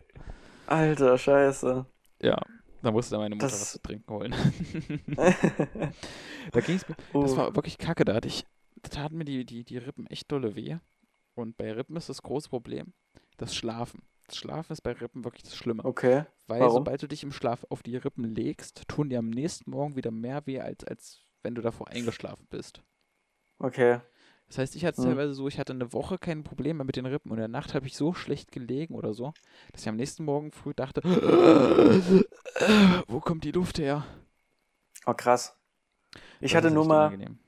[0.67, 1.85] Alter, scheiße.
[2.21, 2.37] Ja.
[2.83, 4.33] Da musste dann meine Mutter Das- was zu trinken holen.
[6.51, 6.95] da ging es mir.
[7.13, 7.37] Das Oh.
[7.37, 8.05] war wirklich kacke.
[8.05, 8.45] Da hatte ich,
[8.83, 10.77] da taten mir die, die, die Rippen echt dolle weh.
[11.35, 12.93] Und bei Rippen ist das große Problem
[13.37, 14.01] das Schlafen.
[14.27, 15.85] Das Schlafen ist bei Rippen wirklich das Schlimme.
[15.85, 16.25] Okay.
[16.47, 16.71] Weil warum?
[16.71, 20.11] sobald du dich im Schlaf auf die Rippen legst, tun die am nächsten Morgen wieder
[20.11, 22.83] mehr weh, als, als wenn du davor eingeschlafen bist.
[23.63, 23.99] Okay.
[24.47, 25.03] Das heißt, ich hatte es Mhm.
[25.03, 27.47] teilweise so, ich hatte eine Woche kein Problem mehr mit den Rippen und in der
[27.49, 29.33] Nacht habe ich so schlecht gelegen oder so,
[29.73, 31.01] dass ich am nächsten Morgen früh dachte,
[33.07, 34.05] wo kommt die Luft her?
[35.07, 35.55] Oh, krass.
[36.41, 37.39] Ich Das hatte nur mal, unangenehm.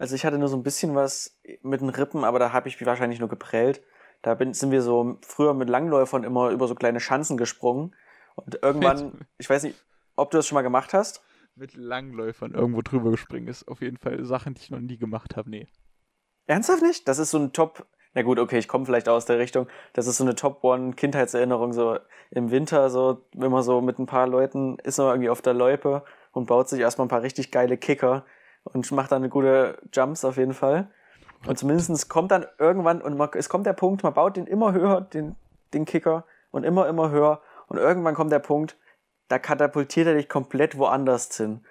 [0.00, 2.80] Also ich hatte nur so ein bisschen was mit den Rippen, aber da habe ich
[2.80, 3.82] mich wahrscheinlich nur geprellt.
[4.22, 7.94] Da bin, sind wir so früher mit Langläufern immer über so kleine Schanzen gesprungen.
[8.34, 9.78] Und irgendwann, ich weiß nicht,
[10.16, 11.22] ob du das schon mal gemacht hast.
[11.54, 15.36] Mit Langläufern irgendwo drüber gespringen ist auf jeden Fall Sachen, die ich noch nie gemacht
[15.36, 15.50] habe.
[15.50, 15.68] Nee.
[16.46, 17.06] Ernsthaft nicht?
[17.06, 17.86] Das ist so ein Top.
[18.14, 19.68] Na gut, okay, ich komme vielleicht aus der Richtung.
[19.92, 21.98] Das ist so eine Top-One-Kindheitserinnerung, so
[22.30, 25.52] im Winter, so, wenn man so mit ein paar Leuten ist man irgendwie auf der
[25.52, 28.24] Loipe und baut sich erstmal ein paar richtig geile Kicker
[28.64, 30.90] und macht dann gute Jumps auf jeden Fall.
[31.46, 34.72] Und zumindest kommt dann irgendwann, und man, es kommt der Punkt, man baut den immer
[34.72, 35.36] höher, den,
[35.72, 37.40] den Kicker, und immer, immer höher.
[37.68, 38.76] Und irgendwann kommt der Punkt,
[39.28, 41.64] da katapultiert er dich komplett woanders hin.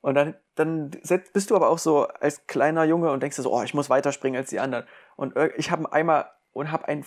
[0.00, 0.90] Und dann, dann
[1.32, 3.88] bist du aber auch so als kleiner Junge und denkst dir so, oh, ich muss
[3.88, 4.84] weiterspringen als die anderen.
[5.16, 7.04] Und ich habe einmal und habe einen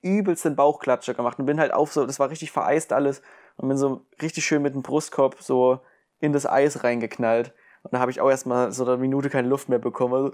[0.00, 3.20] übelsten Bauchklatscher gemacht und bin halt auf so, das war richtig vereist alles
[3.56, 5.80] und bin so richtig schön mit dem Brustkorb so
[6.18, 7.52] in das Eis reingeknallt.
[7.82, 10.14] Und da habe ich auch erstmal so eine Minute keine Luft mehr bekommen.
[10.14, 10.32] Also,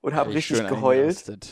[0.00, 1.48] und habe richtig geheult.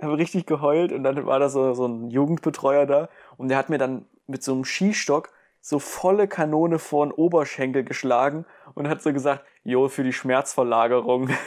[0.00, 3.08] Habe richtig geheult und dann war da so, so ein Jugendbetreuer da
[3.38, 7.82] und der hat mir dann mit so einem Skistock so volle Kanone vor den Oberschenkel
[7.82, 8.44] geschlagen
[8.74, 11.30] und hat so gesagt, jo, für die Schmerzverlagerung.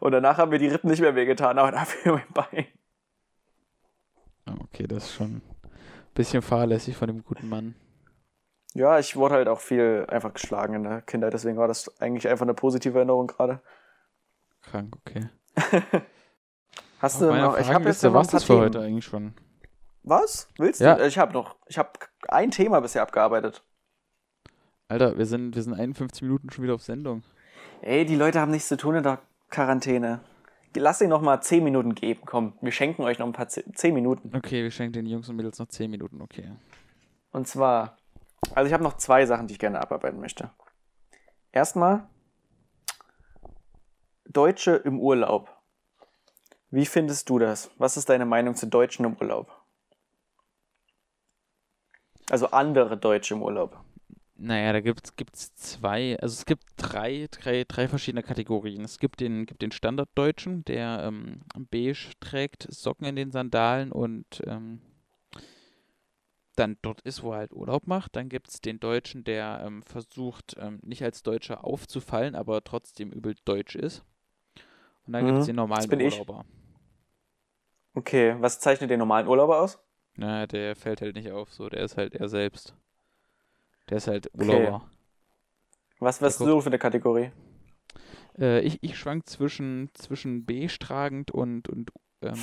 [0.00, 2.66] Und danach haben mir die Rippen nicht mehr wehgetan, aber dafür mein Bein.
[4.46, 5.42] Ah, okay, das ist schon ein
[6.14, 7.74] bisschen fahrlässig von dem guten Mann.
[8.74, 12.28] Ja, ich wurde halt auch viel einfach geschlagen in der Kindheit, deswegen war das eigentlich
[12.28, 13.60] einfach eine positive Erinnerung gerade.
[14.62, 15.28] Krank, okay.
[17.00, 19.34] Hast du noch, ich habe jetzt noch was das für heute eigentlich schon.
[20.02, 20.48] Was?
[20.58, 20.96] Willst ja.
[20.96, 21.06] du?
[21.06, 21.90] Ich habe noch, ich habe
[22.28, 23.62] ein Thema bisher abgearbeitet.
[24.88, 27.22] Alter, wir sind, wir sind 51 Minuten schon wieder auf Sendung.
[27.82, 30.20] Ey, die Leute haben nichts zu tun in der Quarantäne.
[30.74, 32.22] Lass ihn noch mal 10 Minuten geben.
[32.24, 34.34] Komm, wir schenken euch noch ein paar 10 Minuten.
[34.34, 36.52] Okay, wir schenken den Jungs und Mädels noch 10 Minuten, okay.
[37.32, 37.98] Und zwar,
[38.54, 40.50] also ich habe noch zwei Sachen, die ich gerne abarbeiten möchte.
[41.52, 42.08] Erstmal,
[44.26, 45.48] Deutsche im Urlaub.
[46.70, 47.70] Wie findest du das?
[47.78, 49.50] Was ist deine Meinung zu Deutschen im Urlaub?
[52.30, 53.82] Also andere Deutsche im Urlaub.
[54.40, 58.84] Naja, da gibt es zwei, also es gibt drei, drei, drei verschiedene Kategorien.
[58.84, 61.40] Es gibt den, gibt den Standarddeutschen, der ähm,
[61.70, 64.80] beige trägt, Socken in den Sandalen und ähm,
[66.58, 68.16] dann dort ist, wo er halt Urlaub macht.
[68.16, 73.10] Dann gibt es den Deutschen, der ähm, versucht, ähm, nicht als Deutscher aufzufallen, aber trotzdem
[73.12, 74.04] übel deutsch ist.
[75.06, 76.44] Und dann mhm, gibt es den normalen Urlauber.
[76.46, 76.58] Ich.
[77.94, 79.78] Okay, was zeichnet den normalen Urlauber aus?
[80.16, 82.74] Na, der fällt halt nicht auf, so, der ist halt er selbst.
[83.88, 84.76] Der ist halt Urlauber.
[84.76, 84.96] Okay.
[86.00, 87.32] Was wärst du für eine Kategorie?
[88.38, 91.90] Äh, ich, ich schwank zwischen, zwischen beige tragend und, und
[92.22, 92.38] ähm,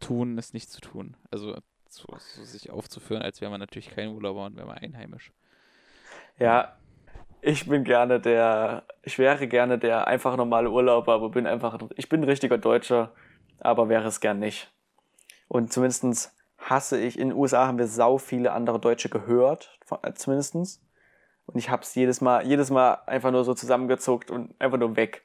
[0.00, 1.16] tun ist nicht zu tun.
[1.30, 1.56] Also
[1.88, 5.32] so, so sich aufzuführen, als wäre man natürlich kein Urlauber und wäre man einheimisch.
[6.38, 6.76] Ja,
[7.40, 12.08] ich bin gerne der, ich wäre gerne der einfach normale Urlauber, aber bin einfach, ich
[12.08, 13.12] bin ein richtiger Deutscher,
[13.60, 14.72] aber wäre es gern nicht.
[15.48, 17.18] Und zumindestens hasse ich.
[17.18, 20.82] In den USA haben wir sau viele andere Deutsche gehört, äh, zumindestens.
[21.46, 24.96] Und ich habe es jedes Mal, jedes Mal einfach nur so zusammengezuckt und einfach nur
[24.96, 25.22] weg.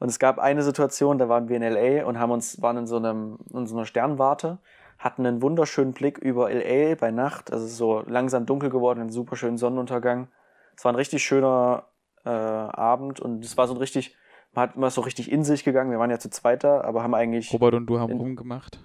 [0.00, 2.86] Und es gab eine Situation, da waren wir in LA und haben uns, waren in
[2.86, 4.58] so, einem, in so einer Sternwarte,
[5.04, 7.52] hatten einen wunderschönen Blick über LA bei Nacht.
[7.52, 10.28] Also so langsam dunkel geworden, einen super schönen Sonnenuntergang.
[10.74, 11.84] Es war ein richtig schöner
[12.24, 14.16] äh, Abend und es war so ein richtig,
[14.54, 15.90] man hat immer so richtig in sich gegangen.
[15.90, 17.52] Wir waren ja zu zweiter, aber haben eigentlich.
[17.52, 18.80] Robert und du haben rumgemacht.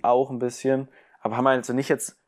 [0.00, 0.88] Auch ein bisschen.
[1.20, 2.18] Aber haben also nicht jetzt,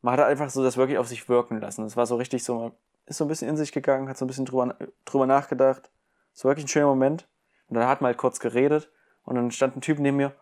[0.00, 1.84] man hat einfach so das wirklich auf sich wirken lassen.
[1.84, 2.72] Es war so richtig so, man
[3.06, 5.90] ist so ein bisschen in sich gegangen, hat so ein bisschen drüber, drüber nachgedacht.
[6.32, 7.26] Es war wirklich ein schöner Moment.
[7.66, 8.88] Und dann hat man halt kurz geredet
[9.24, 10.32] und dann stand ein Typ neben mir,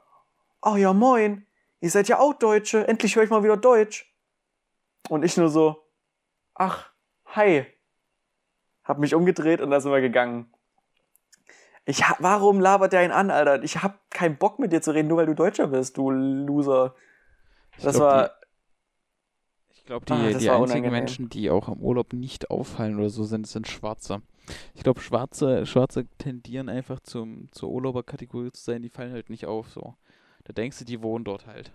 [0.61, 1.46] oh ja moin,
[1.81, 4.12] ihr seid ja auch Deutsche, endlich höre ich mal wieder Deutsch.
[5.09, 5.85] Und ich nur so,
[6.55, 6.91] ach,
[7.27, 7.66] hi.
[8.83, 10.53] Hab mich umgedreht und da sind wir gegangen.
[11.85, 13.62] Ich, warum labert der ihn an, Alter?
[13.62, 16.95] Ich hab keinen Bock mit dir zu reden, nur weil du Deutscher bist, du Loser.
[17.81, 18.29] Das glaub, war.
[18.29, 20.93] Die, ich glaube, die, ah, die einzigen unangenehm.
[20.93, 24.22] Menschen, die auch am Urlaub nicht auffallen oder so sind, sind Schwarze.
[24.74, 29.47] Ich glaube, Schwarze, Schwarze tendieren einfach zum, zur Urlauberkategorie zu sein, die fallen halt nicht
[29.47, 29.70] auf.
[29.70, 29.95] So.
[30.47, 31.73] Da denkst du, die wohnen dort halt.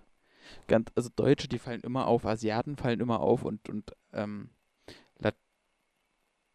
[0.67, 4.49] Ganz, also Deutsche, die fallen immer auf, Asiaten fallen immer auf und, und ähm,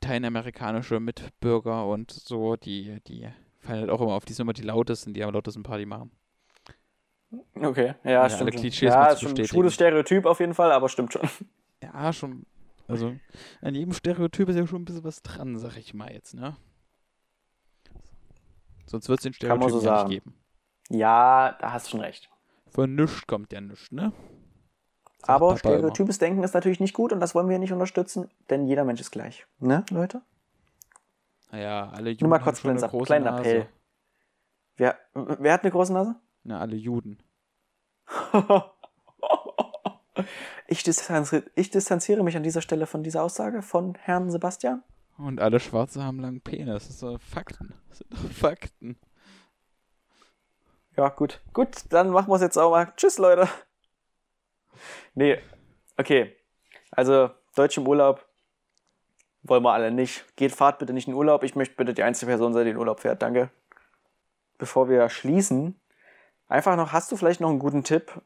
[0.03, 3.29] lateinamerikanische Mitbürger und so, die, die
[3.61, 4.25] fallen halt auch immer auf.
[4.25, 6.11] Die sind immer die lautesten, die am lautesten Party machen.
[7.55, 8.43] Okay, ja, ja stimmt.
[8.43, 11.29] Alle Klischees ja, ist schon ein schwules Stereotyp auf jeden Fall, aber stimmt schon.
[11.83, 12.47] Ja, schon.
[12.89, 13.15] Also,
[13.61, 16.57] an jedem Stereotyp ist ja schon ein bisschen was dran, sag ich mal jetzt, ne?
[18.87, 20.35] Sonst wird es den Stereotyp so ja nicht geben.
[20.89, 22.31] Ja, da hast du schon recht.
[22.69, 24.13] Von nichts kommt ja nichts, ne?
[25.19, 26.19] Sagt aber stereotypes.
[26.19, 29.11] Denken ist natürlich nicht gut und das wollen wir nicht unterstützen, denn jeder Mensch ist
[29.11, 29.47] gleich.
[29.59, 30.23] Ne, Leute?
[31.51, 33.67] Naja, alle Juden Nur mal kurz einen kleinen Appell.
[34.77, 36.17] Wer, wer hat eine große Nase?
[36.45, 37.19] Na, alle Juden.
[40.69, 44.83] ich, distanziere, ich distanziere mich an dieser Stelle von dieser Aussage von Herrn Sebastian.
[45.19, 46.89] Und alle Schwarze haben langen Penis.
[46.89, 47.75] Das sind Fakten.
[47.89, 48.99] Das sind doch Fakten.
[50.97, 51.43] Ja, gut.
[51.53, 52.93] Gut, dann machen wir es jetzt auch mal.
[52.97, 53.49] Tschüss, Leute.
[55.15, 55.39] Nee,
[55.97, 56.35] okay.
[56.91, 58.25] Also, Deutsch im Urlaub
[59.43, 60.25] wollen wir alle nicht.
[60.37, 61.43] Geht, fahrt bitte nicht in Urlaub.
[61.43, 63.23] Ich möchte bitte die einzige Person sein, die in Urlaub fährt.
[63.23, 63.51] Danke.
[64.59, 65.79] Bevor wir schließen,
[66.49, 68.23] einfach noch, hast du vielleicht noch einen guten Tipp,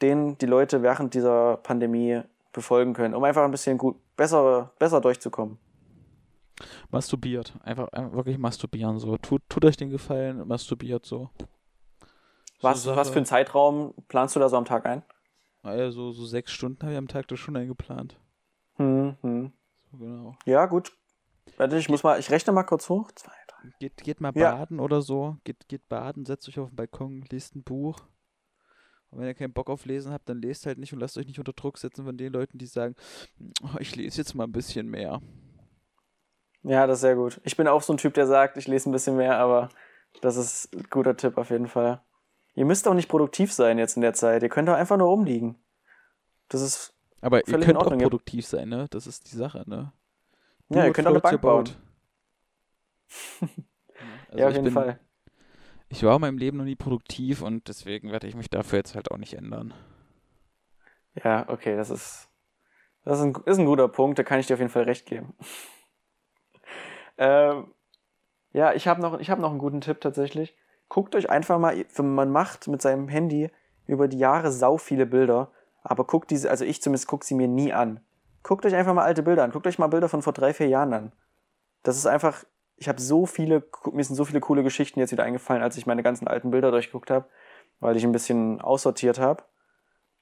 [0.00, 5.00] den die Leute während dieser Pandemie befolgen können, um einfach ein bisschen gut, besser, besser
[5.00, 5.58] durchzukommen?
[6.90, 7.54] Masturbiert.
[7.64, 8.98] Einfach, einfach wirklich masturbieren.
[8.98, 9.16] So.
[9.16, 11.30] Tut, tut euch den Gefallen, masturbiert so.
[12.62, 15.02] Was, so was für einen Zeitraum planst du da so am Tag ein?
[15.62, 18.18] Also so sechs Stunden habe ich am Tag das schon eingeplant.
[18.76, 19.52] Hm, hm.
[19.90, 20.36] So, genau.
[20.46, 20.92] Ja, gut.
[21.56, 23.10] Warte, ich muss mal, ich rechne mal kurz hoch.
[23.12, 23.70] Zwei, drei.
[23.78, 24.52] Geht, geht mal Ja.
[24.52, 25.36] baden oder so.
[25.44, 28.00] Geht, geht baden, setzt euch auf den Balkon, lest ein Buch.
[29.10, 31.26] Und wenn ihr keinen Bock auf Lesen habt, dann lest halt nicht und lasst euch
[31.26, 32.96] nicht unter Druck setzen von den Leuten, die sagen,
[33.62, 35.20] "Oh, ich lese jetzt mal ein bisschen mehr.
[36.62, 37.40] Ja, das ist sehr gut.
[37.44, 39.68] Ich bin auch so ein Typ, der sagt, ich lese ein bisschen mehr, aber
[40.22, 42.00] das ist ein guter Tipp auf jeden Fall.
[42.54, 44.42] Ihr müsst auch nicht produktiv sein jetzt in der Zeit.
[44.42, 45.56] Ihr könnt doch einfach nur rumliegen.
[46.48, 48.86] Das ist, Aber ihr könnt auch produktiv sein, ne?
[48.90, 49.92] Das ist die Sache, ne?
[50.68, 51.68] ja, ihr könnt auch eine Bank bauen.
[54.28, 54.98] Also ja, auf ich jeden bin, Fall.
[55.90, 58.94] Ich war in meinem Leben noch nie produktiv und deswegen werde ich mich dafür jetzt
[58.94, 59.74] halt auch nicht ändern.
[61.22, 62.30] Ja, okay, das ist,
[63.04, 65.04] das ist ein, ist ein guter Punkt, da kann ich dir auf jeden Fall recht
[65.04, 65.34] geben.
[67.18, 67.74] ähm,
[68.52, 70.56] ja, ich habe noch, ich hab noch einen guten Tipp tatsächlich.
[70.92, 73.50] Guckt euch einfach mal, man macht mit seinem Handy
[73.86, 75.50] über die Jahre sau viele Bilder,
[75.82, 78.00] aber guckt diese, also ich zumindest gucke sie mir nie an.
[78.42, 79.52] Guckt euch einfach mal alte Bilder an.
[79.52, 81.12] Guckt euch mal Bilder von vor drei, vier Jahren an.
[81.82, 82.44] Das ist einfach,
[82.76, 85.86] ich habe so viele, mir sind so viele coole Geschichten jetzt wieder eingefallen, als ich
[85.86, 87.24] meine ganzen alten Bilder durchgeguckt habe,
[87.80, 89.44] weil ich ein bisschen aussortiert habe.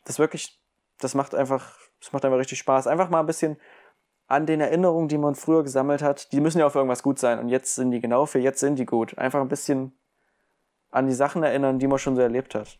[0.05, 0.62] Das wirklich,
[1.01, 2.87] das macht einfach, das macht einfach richtig Spaß.
[2.87, 3.57] Einfach mal ein bisschen
[4.29, 7.41] an den Erinnerungen, die man früher gesammelt hat, die müssen ja auf irgendwas gut sein
[7.41, 9.18] und jetzt sind die genau für jetzt sind die gut.
[9.18, 9.97] Einfach ein bisschen
[10.91, 12.78] an die Sachen erinnern, die man schon so erlebt hat.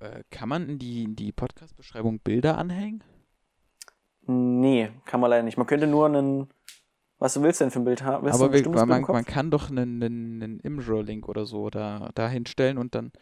[0.00, 3.04] Äh, kann man in die, die Podcast-Beschreibung Bilder anhängen?
[4.26, 5.58] Nee, kann man leider nicht.
[5.58, 6.48] Man könnte nur einen,
[7.18, 8.24] was willst du denn für ein Bild haben?
[8.24, 12.28] Willst Aber wir, man, man, kann doch einen, einen, einen Imgur-Link oder so da, da
[12.28, 13.12] hinstellen und dann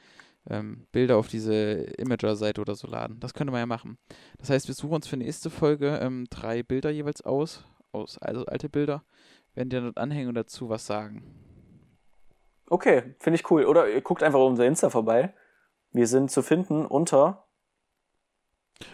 [0.49, 3.21] ähm, Bilder auf diese Imager-Seite oder so laden.
[3.21, 3.99] Das könnte man ja machen.
[4.39, 8.45] Das heißt, wir suchen uns für nächste Folge ähm, drei Bilder jeweils aus, aus also
[8.47, 9.05] alte Bilder,
[9.55, 11.23] werden die dann dort anhängen und dazu was sagen.
[12.71, 13.65] Okay, finde ich cool.
[13.67, 15.35] Oder ihr guckt einfach auf unser Insta vorbei.
[15.93, 17.47] Wir sind zu finden unter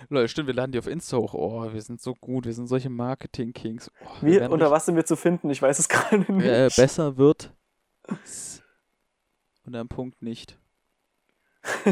[0.09, 1.35] Leute, stimmt, wir laden die auf Insta hoch.
[1.35, 3.93] Oh, wir sind so gut, wir sind solche Marketing-Kings.
[4.03, 5.51] Oh, wir, werden unter was sind wir zu finden?
[5.51, 6.45] Ich weiß es gerade nicht.
[6.45, 7.53] äh, besser wird
[9.65, 10.59] und am Punkt nicht.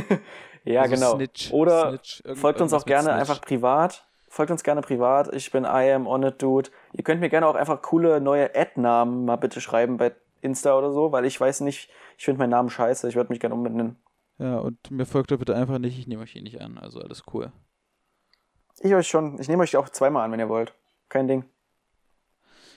[0.64, 1.14] ja, Also genau.
[1.16, 3.20] Snitch, Oder Snitch, Folgt uns auch gerne Snitch.
[3.20, 4.08] einfach privat.
[4.28, 5.32] Folgt uns gerne privat.
[5.34, 6.70] Ich bin I am on it dude.
[6.92, 10.14] Ihr könnt mir gerne auch einfach coole neue Ad-Namen mal bitte schreiben bei
[10.44, 13.08] Insta oder so, weil ich weiß nicht, ich finde meinen Namen scheiße.
[13.08, 13.96] Ich würde mich gerne umbenennen.
[14.38, 17.00] Ja, und mir folgt doch bitte einfach nicht, ich nehme euch hier nicht an, also
[17.00, 17.52] alles cool.
[18.80, 19.38] Ich euch schon.
[19.40, 20.74] Ich nehme euch auch zweimal an, wenn ihr wollt.
[21.08, 21.44] Kein Ding.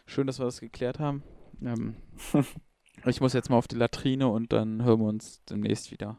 [0.06, 1.24] Schön, dass wir das geklärt haben.
[1.62, 1.96] Ähm,
[3.06, 6.18] ich muss jetzt mal auf die Latrine und dann hören wir uns demnächst wieder.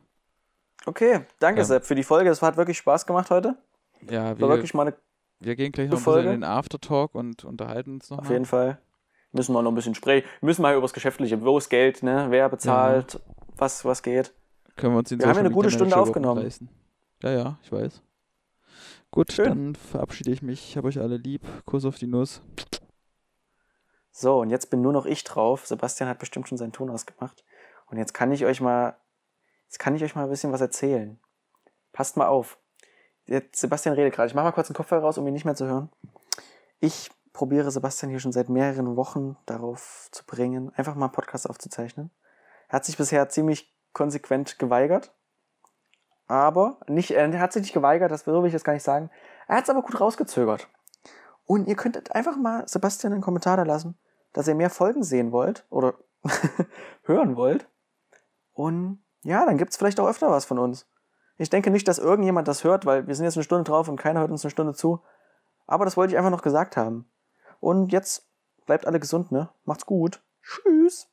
[0.87, 1.65] Okay, danke Ja.
[1.65, 2.31] Sepp für die Folge.
[2.31, 3.57] Es hat wirklich Spaß gemacht heute.
[4.11, 4.97] Ja, War wir, wirklich mal eine,
[5.41, 6.23] wir gehen gleich noch ein Folge.
[6.23, 8.33] bisschen in den Aftertalk und unterhalten uns noch auf mal.
[8.33, 8.81] jeden Fall.
[9.33, 10.27] Müssen wir noch ein bisschen sprechen.
[10.41, 11.43] Müssen wir über das Geschäftliche.
[11.43, 12.27] Wo ist Geld, ne?
[12.31, 13.21] Wer bezahlt,
[13.57, 14.33] was, was geht.
[14.77, 16.43] Können wir uns den Wir haben ja eine gute Stunde aufgenommen.
[16.43, 16.69] leisten.
[17.23, 18.03] Ja, ja, ich weiß.
[19.11, 19.49] Gut, Schön.
[19.49, 20.71] dann verabschiede ich mich.
[20.71, 21.43] Ich habe euch alle lieb.
[21.65, 22.43] Kuss auf die Nuss.
[24.11, 25.67] So, und jetzt bin nur noch ich drauf.
[25.67, 27.45] Sebastian hat bestimmt schon seinen Ton ausgemacht.
[27.87, 28.97] Und jetzt kann ich euch mal,
[29.67, 31.19] jetzt kann ich euch mal ein bisschen was erzählen.
[31.93, 32.59] Passt mal auf.
[33.27, 34.29] Jetzt, Sebastian redet gerade.
[34.29, 35.91] Ich mache mal kurz den Kopfhörer raus, um ihn nicht mehr zu hören.
[36.81, 41.49] Ich probiere Sebastian hier schon seit mehreren Wochen darauf zu bringen, einfach mal einen Podcast
[41.49, 42.11] aufzuzeichnen.
[42.67, 45.15] Er hat sich bisher ziemlich konsequent geweigert.
[46.27, 49.09] Aber nicht, er hat sich nicht geweigert, das will ich jetzt gar nicht sagen.
[49.47, 50.69] Er hat es aber gut rausgezögert.
[51.45, 53.97] Und ihr könntet einfach mal Sebastian einen Kommentar da lassen,
[54.33, 55.95] dass ihr mehr Folgen sehen wollt oder
[57.05, 57.69] hören wollt.
[58.53, 60.89] Und ja, dann gibt's vielleicht auch öfter was von uns.
[61.37, 63.95] Ich denke nicht, dass irgendjemand das hört, weil wir sind jetzt eine Stunde drauf und
[63.97, 65.05] keiner hört uns eine Stunde zu.
[65.69, 67.09] Aber das wollte ich einfach noch gesagt haben.
[67.61, 68.27] Und jetzt
[68.67, 69.49] bleibt alle gesund, ne?
[69.65, 70.23] Macht's gut.
[70.43, 71.09] Tschüss.